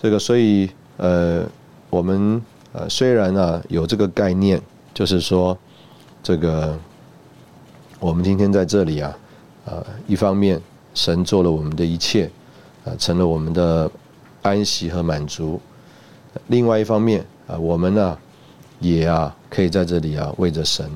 [0.00, 1.44] 这个所以呃
[1.90, 2.40] 我们
[2.72, 4.62] 呃虽然呢有这个概念，
[4.94, 5.58] 就是说
[6.22, 6.78] 这个
[7.98, 9.18] 我们今天在这里啊
[9.66, 10.60] 啊一方面
[10.94, 12.30] 神做了我们的一切
[12.84, 13.90] 啊成了我们的。
[14.40, 15.60] 安息和满足。
[16.46, 18.16] 另外一方面啊，我们呢
[18.80, 20.90] 也啊可以在这里啊为着神。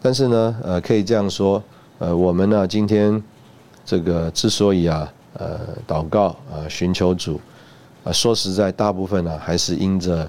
[0.00, 1.62] 但是呢，呃，可以这样说，
[1.98, 3.22] 呃，我们呢今天
[3.84, 7.40] 这个之所以啊呃祷告啊寻求主
[8.04, 10.28] 啊，说实在，大部分呢还是因着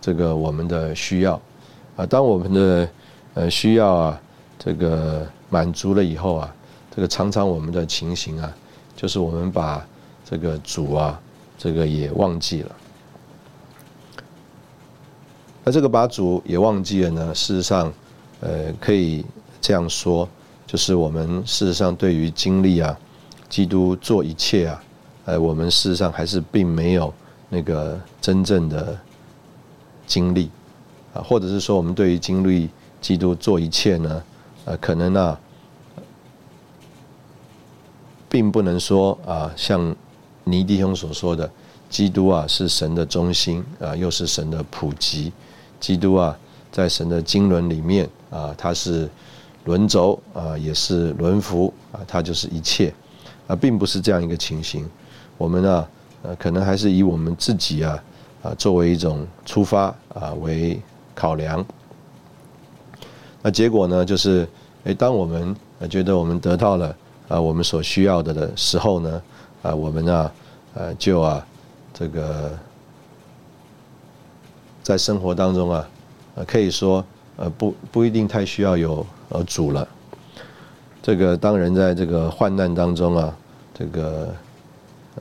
[0.00, 1.40] 这个我们的需要
[1.96, 2.04] 啊。
[2.06, 2.88] 当我们的
[3.34, 4.20] 呃需要啊
[4.58, 6.54] 这个满足了以后啊，
[6.94, 8.52] 这个常常我们的情形啊，
[8.96, 9.86] 就是我们把
[10.24, 11.20] 这个主啊。
[11.58, 12.76] 这个也忘记了，
[15.64, 17.34] 那这个把主也忘记了呢？
[17.34, 17.92] 事实上，
[18.40, 19.24] 呃，可以
[19.60, 20.28] 这样说，
[20.66, 22.98] 就是我们事实上对于经历啊，
[23.48, 24.82] 基督做一切啊，
[25.26, 27.14] 呃，我们事实上还是并没有
[27.48, 28.98] 那个真正的
[30.04, 30.50] 经历
[31.14, 32.68] 啊，或者是说，我们对于经历
[33.00, 34.22] 基督做一切呢，
[34.64, 35.38] 呃，可能呢，
[38.28, 39.94] 并不能说啊，像
[40.42, 41.48] 尼弟兄所说的，
[41.88, 45.32] 基督啊是神的中心啊，又是神的普及。
[45.82, 46.38] 基督啊，
[46.70, 49.10] 在神的经纶里面啊，他是
[49.64, 52.94] 轮轴啊，也是轮符啊，他就是一切
[53.48, 54.88] 啊，并不是这样一个情形。
[55.36, 55.88] 我们呢，
[56.22, 58.04] 呃，可能还是以我们自己啊
[58.44, 60.80] 啊作为一种出发啊为
[61.16, 61.64] 考量。
[63.42, 64.48] 那结果呢，就是
[64.84, 65.54] 诶，当我们
[65.90, 69.22] 觉得我们得到了啊我们所需要的的时候呢，
[69.62, 70.32] 啊，我们啊，
[70.74, 71.44] 呃，就啊，
[71.92, 72.56] 这个
[74.82, 75.88] 在生活当中啊，
[76.34, 77.04] 呃，可以说
[77.36, 79.86] 呃不不一定太需要有呃主了。
[81.02, 83.36] 这个当人在这个患难当中啊，
[83.74, 84.34] 这个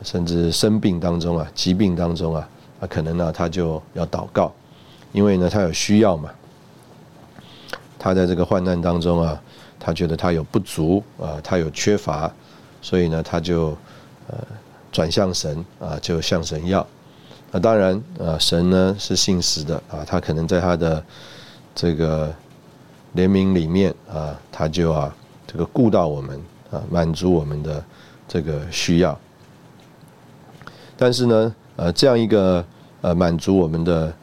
[0.03, 4.51] 甚至生病当中啊，疾病当中啊，啊，可能呢他就要祷告，
[5.11, 6.29] 因为呢他有需要嘛。
[7.99, 9.39] 他在这个患难当中啊，
[9.79, 12.31] 他觉得他有不足啊，他有缺乏，
[12.81, 13.77] 所以呢，他就
[14.27, 14.37] 呃
[14.91, 16.85] 转向神啊，就向神要。
[17.51, 21.03] 那当然啊，神呢是信实的啊，他可能在他的
[21.75, 22.33] 这个
[23.15, 25.13] 怜悯里面啊，他就啊
[25.45, 27.83] 这个顾到我们啊，满足我们的
[28.27, 29.17] 这个需要。
[30.97, 32.65] 但是呢，呃，这样一个
[33.01, 34.13] 呃满足我们的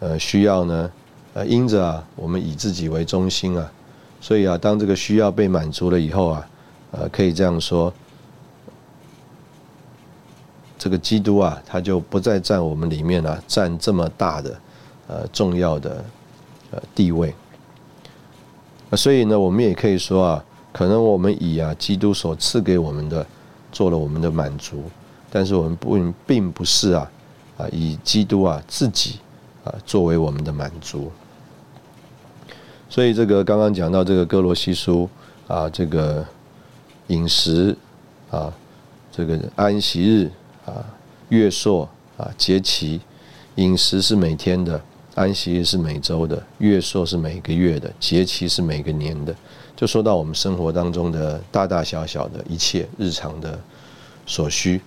[0.00, 0.90] 呃需要呢。
[1.34, 3.70] 呃，因着啊，我们以自己为中心啊，
[4.22, 6.48] 所以啊，当这个需要被满足了以后啊，
[6.92, 7.92] 呃，可以这样说，
[10.78, 14.60] 这个基督啊，他就不再占我们里面啊，占这么大的
[15.08, 16.04] 呃重要的
[16.70, 17.34] 呃地位。
[18.92, 23.26] 所以呢，我们也可以说啊，可能我们以啊基督所赐给我们的
[23.72, 24.84] 做了我们的满足，
[25.30, 27.10] 但是我们不并不是啊
[27.58, 29.18] 啊以基督啊自己
[29.64, 31.10] 啊作为我们的满足。
[32.88, 35.08] 所以这个刚刚讲到这个哥罗西书
[35.48, 36.24] 啊，这个
[37.08, 37.76] 饮食
[38.30, 38.52] 啊，
[39.10, 40.30] 这个安息日
[40.66, 40.84] 啊，
[41.30, 43.00] 月朔啊，节期，
[43.54, 44.78] 饮食是每天的，
[45.14, 49.34] 安息是每周的，月朔是每个月的，节期是每个年的，
[49.74, 53.58] 就说到我们生活当中的大大小小的一切日常的
[54.26, 54.82] 所需。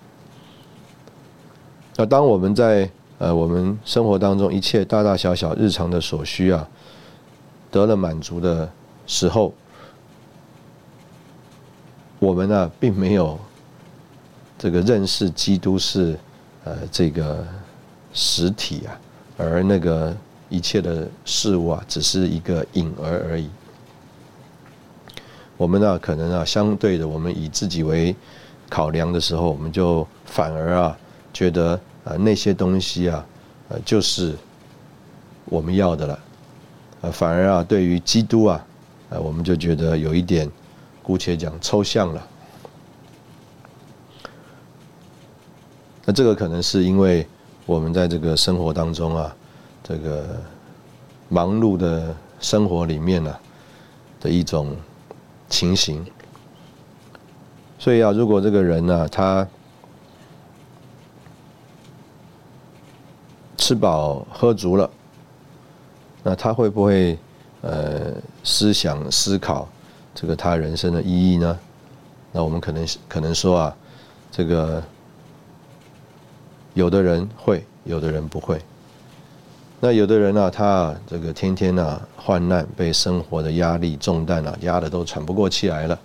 [1.95, 2.87] 那当我们在
[3.17, 6.67] 呃我们生活当中一切大大小小日常的所需啊。
[7.71, 8.67] 得了满足的
[9.05, 9.53] 时候，
[12.17, 13.39] 我们呢并没有
[14.59, 16.19] 这个认识基督是
[16.65, 17.47] 呃这个
[18.13, 18.91] 实体啊，
[19.37, 20.13] 而那个
[20.49, 23.49] 一切的事物啊只是一个影儿而已。
[25.55, 28.13] 我们呢可能啊相对的，我们以自己为
[28.69, 30.97] 考量的时候，我们就反而啊
[31.31, 33.25] 觉得啊那些东西啊
[33.69, 34.35] 呃就是
[35.45, 36.19] 我们要的了。
[37.01, 38.65] 呃，反而啊，对于基督啊，
[39.09, 40.51] 呃，我们就觉得有一点，
[41.01, 42.27] 姑且讲抽象了。
[46.09, 47.23] 那这个可能是因为
[47.67, 49.35] 我们在这个生活当中啊，
[49.83, 50.41] 这个
[51.27, 53.35] 忙碌的生活里面呢
[54.19, 54.75] 的一种
[55.49, 56.03] 情形。
[57.77, 59.47] 所以啊，如果这个人呢，他
[63.55, 64.89] 吃饱喝足了。
[66.23, 67.19] 那他会不会
[67.61, 68.11] 呃
[68.43, 69.69] 思想思考
[70.15, 71.59] 这个他人生的意义呢？
[72.31, 73.77] 那我们可能可能说啊，
[74.31, 74.83] 这个
[76.79, 78.57] 有的人会，有的人不会。
[79.81, 85.99] 那有的人呢，他这个天天呢患难，被生活的压力重担啊压得都喘不过气来了。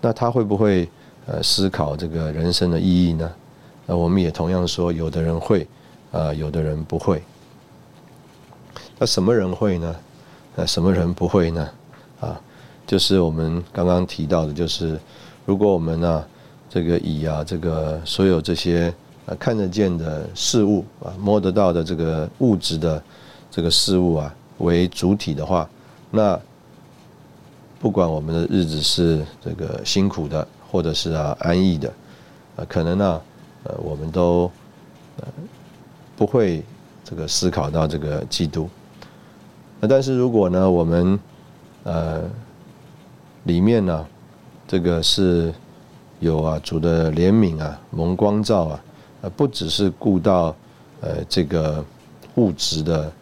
[0.00, 0.88] 那他会不会
[1.26, 3.30] 呃思考这个人生的意义呢？
[3.86, 5.64] 那我们也同样说，有的人会，
[6.10, 7.22] 啊，有的人不会。
[8.98, 9.94] 那什么人会呢？
[10.56, 11.70] 那什么人不会呢？
[12.18, 12.40] 啊，
[12.84, 14.98] 就是我们刚刚提到的，就是
[15.46, 16.24] 如果我们呢，
[16.68, 18.92] 这个以啊这个所有这些
[19.36, 23.02] 看得见的事物啊摸得到的这个物质的
[23.50, 25.68] 这个事物啊为主体的话，
[26.10, 26.38] 那
[27.80, 31.88] 不管我们的日子是这个辛苦的，或者是啊安逸的，
[32.56, 33.20] 啊可能呢
[33.64, 34.50] 呃我们都
[35.18, 35.28] 呃
[36.16, 36.64] 不会
[37.04, 38.68] 这个思考到这个基督。
[39.80, 41.18] 那但是如果呢，我们
[41.84, 42.22] 呃
[43.44, 44.06] 里面呢，
[44.66, 45.54] 这个是
[46.18, 48.84] 有啊主的怜悯啊蒙光照啊，
[49.20, 50.54] 呃不只是顾到
[51.00, 51.84] 呃这个
[52.36, 53.12] 物质的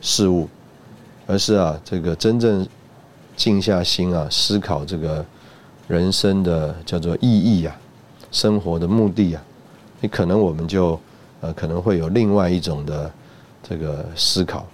[0.00, 0.48] 事物，
[1.26, 2.66] 而是啊这个真正
[3.36, 5.24] 静下心啊思考这个
[5.88, 7.76] 人生的叫做意义啊，
[8.30, 9.42] 生活的目的啊，
[10.00, 10.98] 你可能我们就
[11.40, 13.10] 呃可能会有另外一种的。
[13.66, 14.66] 这个思考，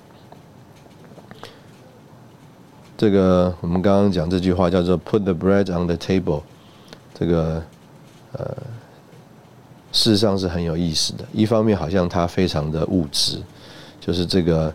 [2.97, 6.43] 这个我们刚刚讲这句话叫做 “put the bread on the table”，
[7.14, 7.62] 这个
[8.32, 8.57] 呃，
[9.93, 11.24] 事实上是很有意思的。
[11.32, 13.41] 一方面好像他非常的物质，
[14.01, 14.72] 就是这个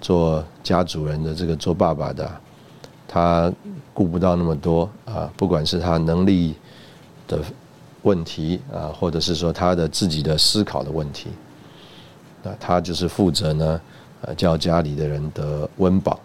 [0.00, 2.40] 做家主人的这个做爸爸的，
[3.08, 3.52] 他
[3.92, 6.54] 顾不到那么多啊，不管是他能力
[7.26, 7.40] 的
[8.02, 11.30] 问题啊，或者是说他的自己的思考的问题，
[12.42, 13.80] 那他就是负责呢，
[14.20, 16.20] 呃，叫家里的人得温饱。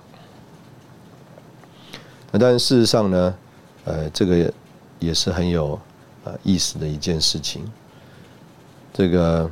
[2.32, 3.36] 那但事实上呢，
[3.86, 4.54] 呃，这个
[5.00, 5.80] 也是很有
[6.26, 7.64] 呃意思的一件事情。
[9.00, 9.50] 这个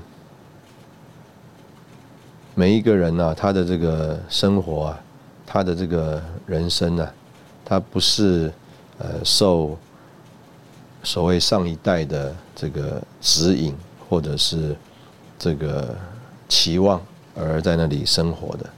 [2.53, 4.99] 每一个人呢，他的这个生活啊，
[5.45, 7.09] 他的这个人生呢，
[7.63, 8.51] 他不是
[8.97, 9.77] 呃受
[11.01, 13.73] 所谓上一代的这个指引
[14.09, 14.75] 或者是
[15.39, 15.95] 这个
[16.49, 17.01] 期望
[17.33, 18.69] 而在那里生活的，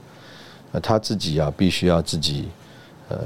[0.70, 2.48] 那他自己啊，必须要自己
[3.08, 3.18] 呃。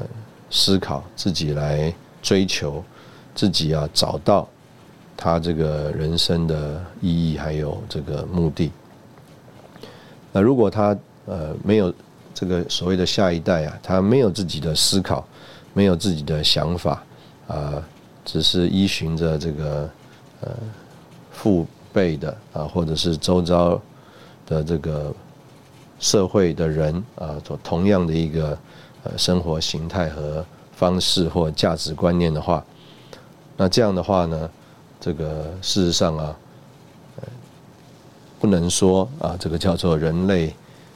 [0.50, 1.92] 思考自己来
[2.22, 2.84] 追求
[3.34, 4.48] 自己啊，找到
[5.16, 8.70] 他这个人生的意义，还有这个目的。
[10.32, 10.96] 那如果他
[11.26, 11.92] 呃没有
[12.32, 15.26] 这个所谓的下一代啊，他没有自己的思考，
[15.72, 17.02] 没有自己的想法
[17.46, 17.82] 啊，
[18.24, 19.90] 只是依循着这个
[20.40, 20.50] 呃
[21.32, 23.80] 父辈的啊，或者是周遭
[24.46, 25.14] 的这个
[25.98, 28.56] 社会的人啊，做同样的一个。
[29.06, 30.42] 呃，生活形态和
[30.72, 32.64] 方式或价值观念的话，
[33.54, 34.50] 那这样的话呢，
[35.04, 36.34] 这个事实上啊，
[38.40, 40.50] 不能说啊，这个叫做人类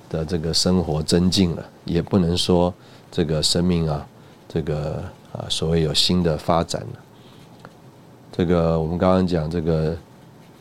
[0.08, 2.72] 的这个生活增进了，也不能说
[3.10, 4.06] 这个生命啊，
[4.48, 4.94] 这个
[5.30, 6.98] 啊，所谓有新的发展了。
[8.32, 9.94] 这个我们刚刚讲这个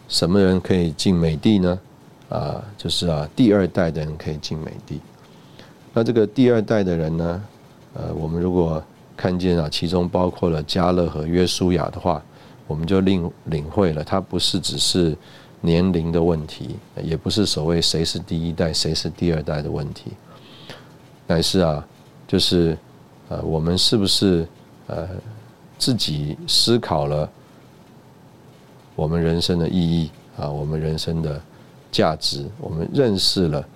[0.09, 1.79] 什么人可以进美帝呢？
[2.27, 4.99] 啊，就是啊，第二代的人可以进美帝。
[5.93, 7.43] 那这个第二代的人呢？
[7.93, 8.83] 呃，我们如果
[9.15, 12.21] 看见啊，其中包括了加勒和约书亚的话，
[12.67, 15.17] 我们就领领会了，它不是只是
[15.61, 20.11] 年龄的问题，也不是所谓谁是第一代谁是第二代的问题，
[21.25, 21.87] 乃是啊，
[22.27, 22.77] 就是
[23.29, 24.47] 呃，我们是不是
[24.85, 25.07] 呃
[25.79, 27.29] 自己思考了
[28.95, 31.41] 我们人生的意义啊，我们人生的
[31.91, 33.67] 价值，我们认识了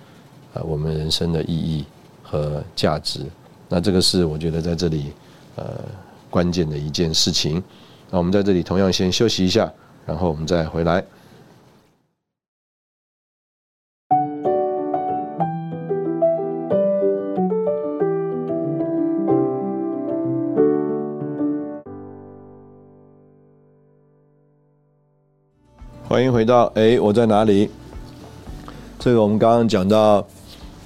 [0.54, 1.84] 呃我们人生的意义。
[2.24, 3.26] 和价值，
[3.68, 5.12] 那这个是我觉得在这里
[5.54, 5.84] 呃
[6.30, 7.62] 关键的一件事情。
[8.12, 9.72] 那我们在这里同样先休息一下，
[10.04, 11.02] 然后我们再回来。
[26.06, 27.70] 欢迎回到哎，我在哪里？
[28.98, 30.26] 这个我们刚刚讲到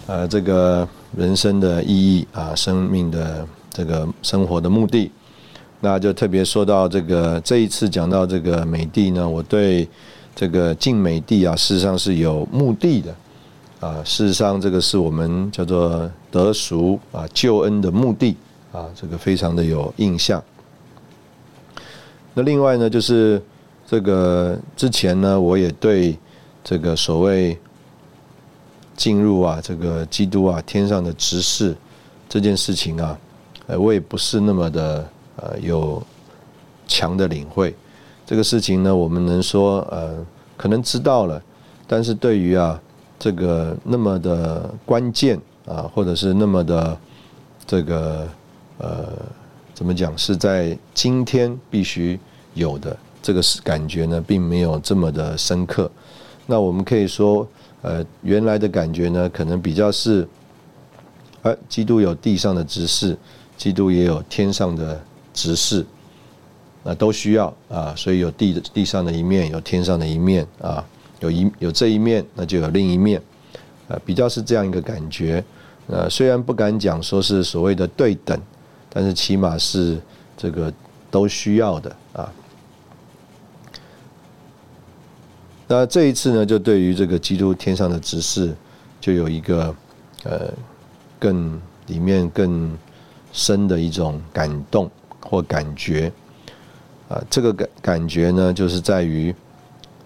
[0.06, 0.88] 呃这个。
[1.16, 5.10] 人生的意义啊，生命的这个生活的目的，
[5.86, 9.88] 那就特别说到这个这一次讲到这个美帝呢，我对
[10.34, 13.14] 这个进美帝啊，事实上是有目的的
[13.78, 14.02] 啊。
[14.04, 18.36] 事实上，这个是我们叫做得赎啊救恩的目的
[18.72, 20.42] 啊，这个非常的有印象。
[22.34, 23.40] 那另外呢，就是
[23.86, 26.18] 这个之前呢，我也对
[26.64, 27.56] 这个所谓。
[28.96, 31.76] 进入啊，这个基督啊，天上的执事
[32.30, 33.18] 这件事情啊，
[33.78, 35.06] 我也不是那么的
[35.48, 36.02] 呃有
[36.86, 37.74] 强的领会。
[38.24, 40.24] 这个事情呢，我们能说呃，
[40.56, 41.42] 可能知道了，
[41.86, 42.80] 但是对于啊
[43.18, 46.98] 这个那么的关键啊，或者是那么的
[47.66, 48.28] 这个
[48.78, 49.08] 呃
[49.74, 52.18] 怎么讲，是在今天必须
[52.54, 55.90] 有的这个是感觉呢，并没有这么的深刻。
[56.46, 57.46] 那我们可以说。
[57.82, 60.26] 呃，原来的感觉呢，可能比较是，
[61.42, 63.16] 呃，基督有地上的执事，
[63.56, 65.00] 基督也有天上的
[65.36, 65.84] 执事，
[66.82, 70.82] 那，都需要啊，所以有地地上的一面，有天上的一面啊，
[71.20, 73.20] 有一有这一面，那就有另一面，
[73.88, 75.44] 呃，比较是这样一个感觉，
[75.88, 78.40] 呃，虽然不敢讲说是所谓的对等，
[78.88, 80.00] 但是起码是
[80.36, 80.72] 这个
[81.10, 82.32] 都需要的啊。
[85.68, 88.54] 那这一次呢，就对于这个基督天上的直视，
[89.00, 89.74] 就有一个
[90.22, 90.52] 呃
[91.18, 92.76] 更里面更
[93.32, 94.90] 深的一种感动
[95.28, 96.12] 或感觉
[97.08, 97.20] 啊。
[97.28, 99.34] 这个感感觉呢，就是在于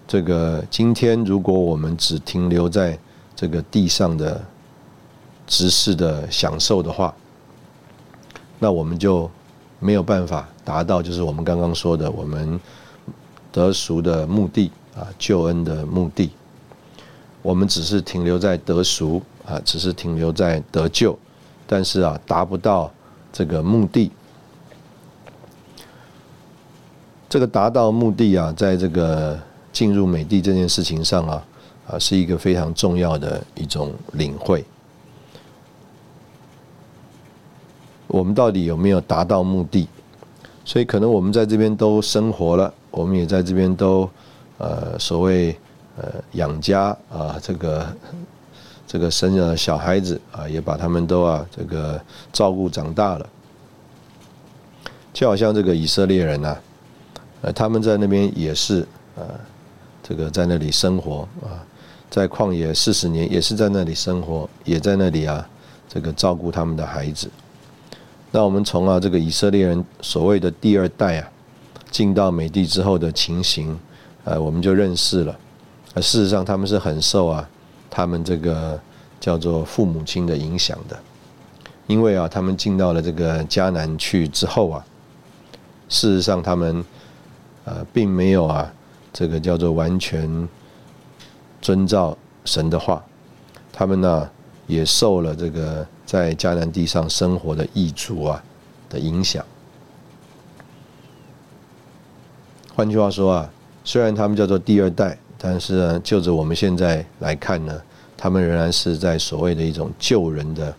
[0.07, 2.97] 这个今天，如果我们只停留在
[3.35, 4.41] 这个地上的
[5.47, 7.13] 执事的享受的话，
[8.59, 9.29] 那我们就
[9.79, 12.59] 没有办法达到，就是我们刚刚说的我们
[13.51, 14.71] 得赎的目的。
[14.93, 16.29] 啊，救恩的目的，
[17.41, 21.17] 我们只是停留在得赎啊，只是停留在得救，
[21.65, 22.91] 但是啊，达不到
[23.31, 24.11] 这个目的。
[27.31, 29.39] 这个达到目的啊，在这个
[29.71, 31.45] 进入美地这件事情上啊，
[31.87, 34.65] 啊，是一个非常重要的一种领会。
[38.07, 39.87] 我们到底有没有达到目的？
[40.65, 44.09] 所以可能我们在这边都生活了，我们也在这边都
[44.57, 45.57] 呃所谓
[45.95, 47.95] 呃养家啊，这个
[48.85, 51.97] 这个生了小孩子啊，也把他们都啊这个
[52.33, 53.25] 照顾长大了。
[55.13, 56.57] 就好像这个以色列人呐，
[57.41, 59.23] 呃，他们在那边也是呃，
[60.03, 61.57] 这个在那里生活啊，
[62.09, 65.47] 在旷野四十年，也是在那里生活，也在那里啊，
[65.89, 67.29] 这个照顾他们的孩子。
[68.31, 71.29] 那我们从啊这个以色列人所谓的第二代啊，
[71.89, 73.77] 进到美地之后的情形，
[74.23, 75.37] 呃，我们就认识了。
[75.95, 77.49] 呃，事实上他们是很受啊，
[77.89, 78.79] 他们这个
[79.19, 80.97] 叫做父母亲的影响的，
[81.87, 84.85] 因为啊，他们进到了这个迦南去之后啊，
[85.89, 86.85] 事实上他们
[87.65, 88.71] 呃并没有啊，
[89.11, 90.47] 这个叫做完全
[91.61, 93.03] 遵照神的话，
[93.71, 94.29] 他们呢
[94.67, 95.85] 也受了这个。
[96.03, 98.43] 在迦南地上生活的异族啊
[98.89, 99.45] 的影响。
[102.75, 103.49] 换句话说啊，
[103.85, 107.81] 虽然他们叫做第二代，但是呢，就着我们现在来看呢，
[108.17, 110.75] 他们仍然是在所谓的一种救人的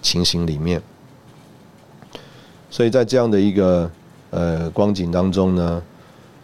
[0.00, 0.80] 情形里面。
[2.70, 3.90] 所以在这样的一个
[4.30, 5.82] 呃光景当中呢，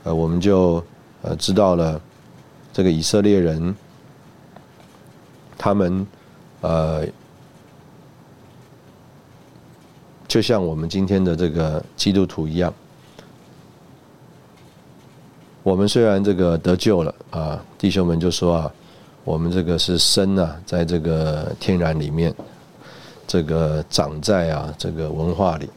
[0.06, 0.80] 呃，我们就
[1.22, 2.00] 呃知道了
[2.72, 3.74] 这个以色列人，
[5.58, 6.06] 他们
[6.60, 7.04] 呃。
[10.28, 12.74] 就像我们今天的这个基督徒一样，
[15.62, 18.72] 我们虽然这个得救了啊，弟兄们就说啊，
[19.24, 22.34] 我们这个是生啊，在这个天然里面，
[23.26, 25.70] 这个长在啊这个文化里，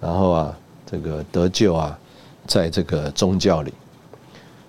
[0.00, 1.96] 然后啊这个得救啊，
[2.46, 3.72] 在这个宗教里，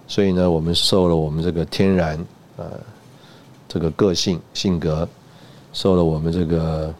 [0.08, 2.18] 所以呢，我们受了我们这个天然
[2.58, 2.80] 呃
[3.68, 5.08] 这个个性性格，
[5.72, 6.94] 受了我们这个。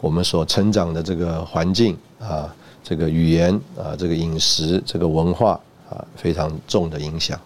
[0.00, 2.54] 我们所成长的这个环境啊，
[2.84, 5.58] 这个语言啊，这个饮食，这个文化
[5.90, 7.36] 啊，非常重的影响。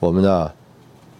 [0.00, 0.50] 我们呢，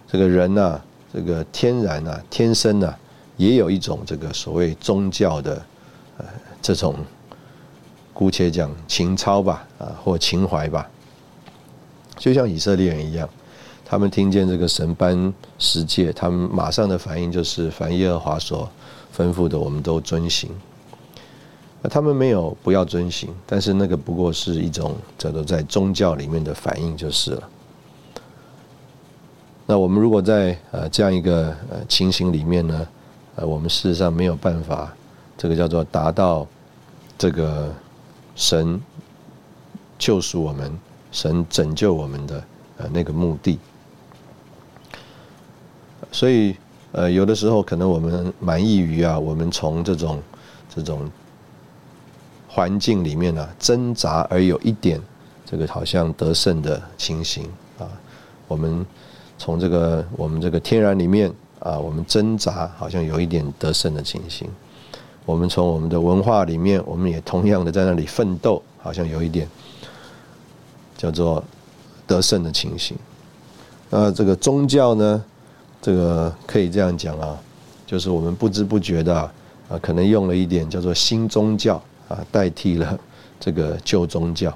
[0.05, 0.81] 这个人呢，
[1.13, 2.93] 这个天然啊，天生呢，
[3.37, 5.65] 也有一种这个所谓宗教的
[6.17, 6.25] 呃
[6.61, 6.93] 这种，
[8.19, 10.85] 姑且讲情操吧，啊，或情怀吧。
[12.17, 13.29] 就像以色列人一样，
[13.85, 18.69] 他们听见这个神班十诫，他们马上的反应就是凡耶和华所。
[19.15, 20.49] 吩咐的我们都遵行，
[21.81, 27.49] 那他们没有不要遵行，但是那个不过是一种叫做在宗教里面的反应就是了。
[29.65, 32.87] 那我们如果在呃这样一个呃情形里面呢，
[33.35, 34.93] 呃我们事实上没有办法，
[35.37, 36.47] 这个叫做达到
[37.17, 37.73] 这个
[38.39, 38.81] 神
[39.99, 40.71] 救赎我们、
[41.11, 42.43] 神拯救我们的
[42.77, 43.59] 呃那个目的，
[46.11, 46.55] 所以。
[46.91, 50.19] 呃，有的时候可能我们满意于啊，我们从这种
[50.73, 51.07] 这种
[52.47, 54.99] 环境里面呢挣扎，而有一点
[55.45, 57.85] 这个好像得胜的情形啊。
[58.47, 58.83] 我们
[59.37, 64.49] 从这个我们这个天然里面啊，我们挣扎，好像有一点得胜的情形。
[65.29, 69.47] 我们从我们的文化里面，我们也同样的在那里奋斗，好像有一点
[70.97, 71.43] 叫做
[72.07, 72.97] 得胜的情形。
[73.91, 75.23] 那这个宗教呢？
[75.79, 77.37] 这个可以这样讲啊，
[77.85, 79.31] 就是我们不知不觉的啊，
[79.79, 82.99] 可能用了一点叫做新宗教啊，代替了
[83.39, 84.51] 这个旧宗教。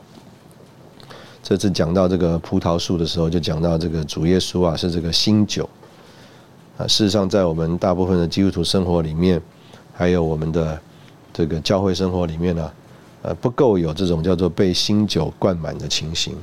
[1.44, 5.70] 这次讲到这个葡萄树的时候，就讲到这个主耶稣啊是这个新酒
[6.80, 6.88] 啊。
[6.88, 9.40] 事实上，在我们大部分的基督徒生活里面，
[9.94, 10.80] 还有我们的
[11.32, 12.72] 这个教会生活里面呢，
[13.22, 16.36] 呃，不够有这种叫做被新酒灌满的情形。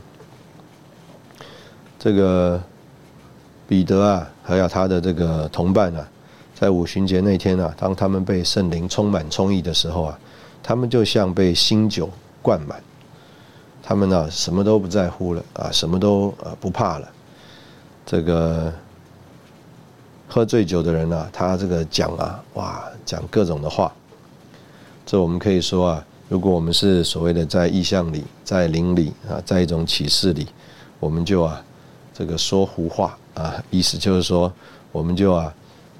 [1.98, 2.60] 这个。
[3.70, 6.04] 彼得啊，还有他的这个同伴啊，
[6.56, 10.18] 在五旬节那天啊，当他们被圣灵充满充溢的时候啊，
[10.60, 12.10] 他们就像被新酒
[12.42, 12.82] 灌满，
[13.80, 17.08] 他们呢什么都不在乎了啊，什么都不怕了。
[18.04, 18.72] 这个
[20.32, 23.92] 喝醉酒的人啊，他这个讲啊，哇，讲各种的话。
[25.04, 30.46] 这我们可以说啊，如果我们是所谓的在意象里、在灵里啊，在一种启示里，
[31.00, 31.60] 我们就啊，
[32.14, 33.18] 这个说胡话。
[33.34, 34.52] 啊，意思就是说，
[34.92, 35.52] 我们就啊，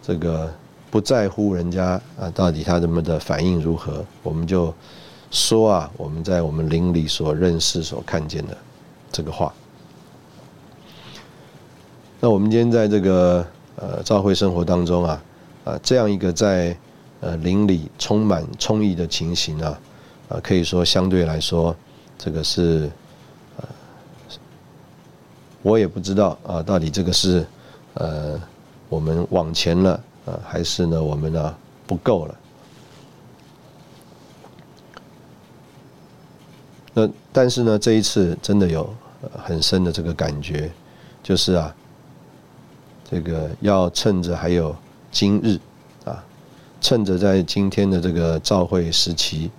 [0.03, 0.53] 这个
[0.91, 4.72] 不在乎人家啊，到底他怎么的反应如何，我们就
[5.31, 8.57] 说啊，我们在我们邻里所认识、所看见的
[9.11, 9.53] 这个话。
[12.20, 13.47] 那我们今天在这个
[13.81, 15.22] 呃教会生活当中啊，
[15.64, 16.76] 啊这样一个在
[17.20, 19.81] 呃邻里充满充溢的情形啊，
[20.28, 21.74] 啊可以说相对来说，
[22.18, 22.91] 这个是
[23.57, 23.68] 呃
[25.62, 27.47] 我也不知道啊，到底这个是
[27.95, 28.41] 呃
[28.89, 29.93] 我们往前了
[30.26, 31.55] 啊，还是呢我们呢
[31.87, 32.35] 不够了？
[36.93, 38.93] 那但是呢，这一次真的有
[39.45, 40.68] 很深的这个感觉，
[41.22, 41.72] 就是啊，
[43.11, 44.74] 这个要趁着还有
[45.11, 45.58] 今日
[46.04, 46.22] 啊，
[46.80, 49.50] 趁着在今天的这个召会时期，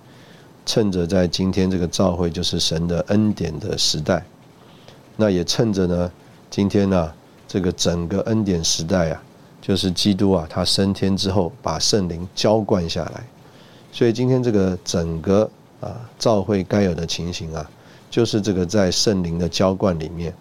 [0.64, 4.24] 趁着在今天这个召会就是神的恩典的时代，
[5.16, 6.10] 那也趁着呢，
[6.50, 7.12] 今天呢
[7.46, 9.22] 这个整个恩典时代啊，
[9.60, 13.24] 就是基督啊他升天之后把圣灵浇灌下来，
[13.92, 15.50] 所以今天这个整个。
[15.82, 17.68] 啊，教会该有的情形啊，
[18.08, 20.32] 就是这个在圣灵的浇灌里面，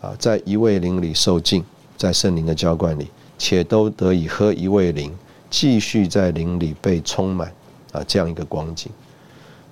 [0.00, 1.64] 啊，在一位灵里受尽，
[1.96, 5.12] 在圣灵的浇灌里，且都得以喝一位灵，
[5.50, 7.52] 继续在灵里被充满，
[7.92, 8.90] 啊，这样一个光景。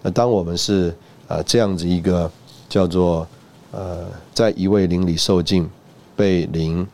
[0.03, 0.95] 那当我们是
[1.29, 2.31] 啊这样子一个
[2.69, 3.27] 叫做
[3.71, 5.69] 呃，在一位灵里受浸，
[6.15, 6.87] 被灵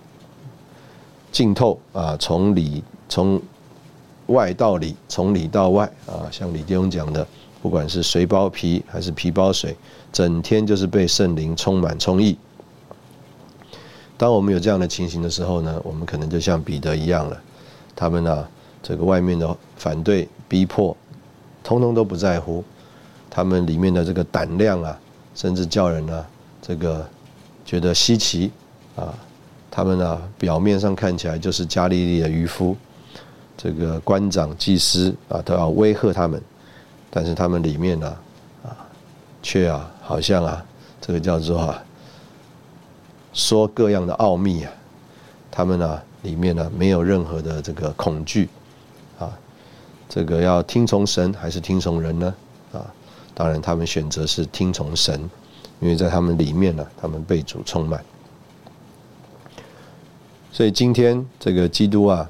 [1.33, 3.41] 浸透啊，从里从
[4.27, 7.27] 外到里，从里到外啊，像李弟兄讲的。
[7.61, 9.77] 不管是水包皮还是皮包水，
[10.13, 12.39] 整天就是被圣灵充满充溢。
[14.19, 17.41] 当我们有这样的情形的时候呢，我们可能就像彼得一样了。
[17.95, 18.47] 他们呢，
[18.83, 20.95] 这个外面的反对、逼迫，
[21.63, 22.63] 通通都不在乎。
[23.31, 24.99] 他们里面的这个胆量啊，
[25.35, 26.27] 甚至叫人呢，
[26.61, 27.09] 这个
[27.65, 28.51] 觉得稀奇
[28.97, 29.15] 啊。
[29.71, 32.77] 他们呢，表面上看起来就是加利利的渔夫，
[33.57, 36.43] 这个官长、祭司啊，都要威吓他们。
[37.11, 38.17] 但是他们里面呢，
[38.65, 38.75] 啊，
[39.43, 40.65] 却啊，好像啊，
[41.01, 41.83] 这个叫做啊，
[43.39, 44.73] 说各样的奥秘啊，
[45.49, 48.49] 他们呢里面呢没有任何的这个恐惧，
[49.17, 49.31] 啊，
[50.09, 52.35] 这个要听从神还是听从人呢？
[52.73, 52.85] 啊，
[53.35, 55.21] 当然他们选择是听从神，
[55.79, 58.05] 因为在他们里面呢，他们被主充满。
[60.51, 62.29] 所以今天这个基督啊，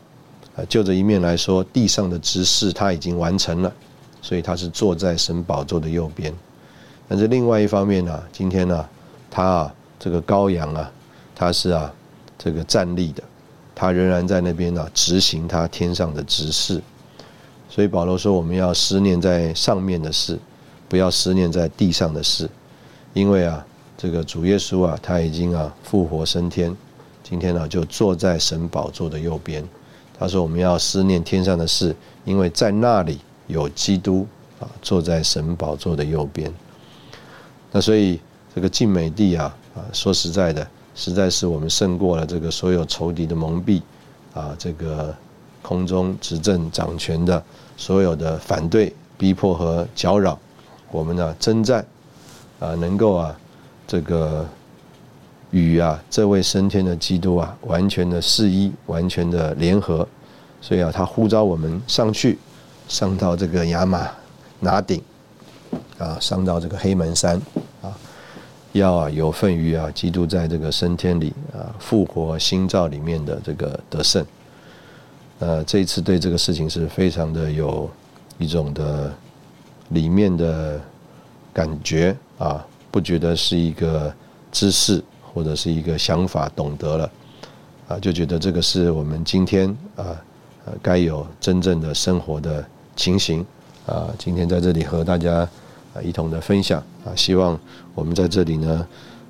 [0.57, 3.73] 啊，就这一面来说，地上的执事他已经完成了。
[4.21, 6.35] 所以他是坐在神宝座的右边，
[7.09, 8.87] 但是另外一方面呢，今天呢，
[9.31, 10.91] 他啊这个羔羊啊，
[11.39, 11.95] 他是啊
[12.37, 13.23] 这个站立的，
[13.73, 16.83] 他仍然在那边呢执行他天上的指示。
[17.71, 20.37] 所以保罗说，我们要思念在上面的事，
[20.89, 22.51] 不要思念在地上的事，
[23.15, 23.65] 因为啊
[23.97, 26.77] 这个主耶稣啊他已经啊复活升天，
[27.23, 29.65] 今天呢就坐在神宝座的右边。
[30.19, 33.21] 他说我们要思念天上的事，因为在那里。
[33.49, 34.27] 有基督
[34.61, 36.53] 啊，坐在神宝座的右边。
[37.73, 38.21] 那所以
[38.55, 40.69] 这个晋美帝啊啊，说实在的，
[40.99, 43.81] 实在是我们胜过了这个所有仇敌的蒙蔽
[44.35, 45.15] 啊，这个
[45.63, 47.41] 空中执政掌权的
[47.77, 50.37] 所有的反对、逼迫和搅扰，
[50.91, 51.87] 我们呢征战
[52.59, 53.39] 啊，能够啊
[53.87, 54.45] 这个
[55.53, 60.07] 与啊这位升天的基督啊完全的适一，完全的联合。
[60.61, 62.37] 所以啊，他呼召我们上去。
[62.89, 64.09] 上到这个亚马
[64.61, 65.03] 拿顶，
[65.99, 67.39] 啊，上到这个黑门山，
[68.73, 74.25] 要啊有份于啊基督在这个升天里啊复活新造里面的这个得胜，
[75.39, 77.89] 呃，这一次对这个事情是非常的有
[78.39, 79.13] 一种的
[79.91, 80.81] 里面的
[81.53, 84.13] 感觉啊，不觉得是一个
[84.53, 85.03] 知识
[85.33, 87.11] 或者是一个想法懂得了，
[87.89, 90.17] 啊，就觉得这个是我们今天啊
[90.83, 92.65] 该有真正的生活的。
[92.99, 93.47] 情形
[93.87, 95.49] 啊，今天在这里和大家
[96.03, 97.59] 一同的分享啊，希望
[97.95, 98.87] 我们在这里呢，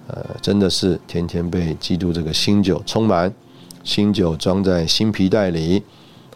[0.07, 3.33] 呃，真的是天天被基督这个新酒充满，
[3.85, 5.83] 新酒装在新皮袋里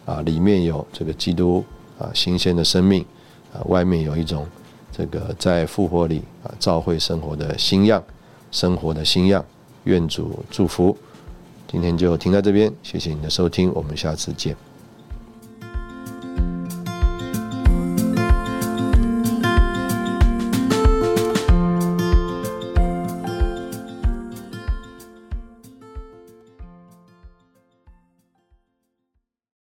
[0.05, 1.63] 啊，里面有这个基督
[1.97, 3.05] 啊新鲜的生命
[3.53, 4.45] 啊，外面有一种
[4.91, 8.03] 这个在复活里啊照会生活的新样，
[8.51, 9.43] 生活的新样，
[9.85, 10.97] 愿主祝福。
[11.67, 14.72] 今天就停在这边，谢谢你的收听，我们下次见。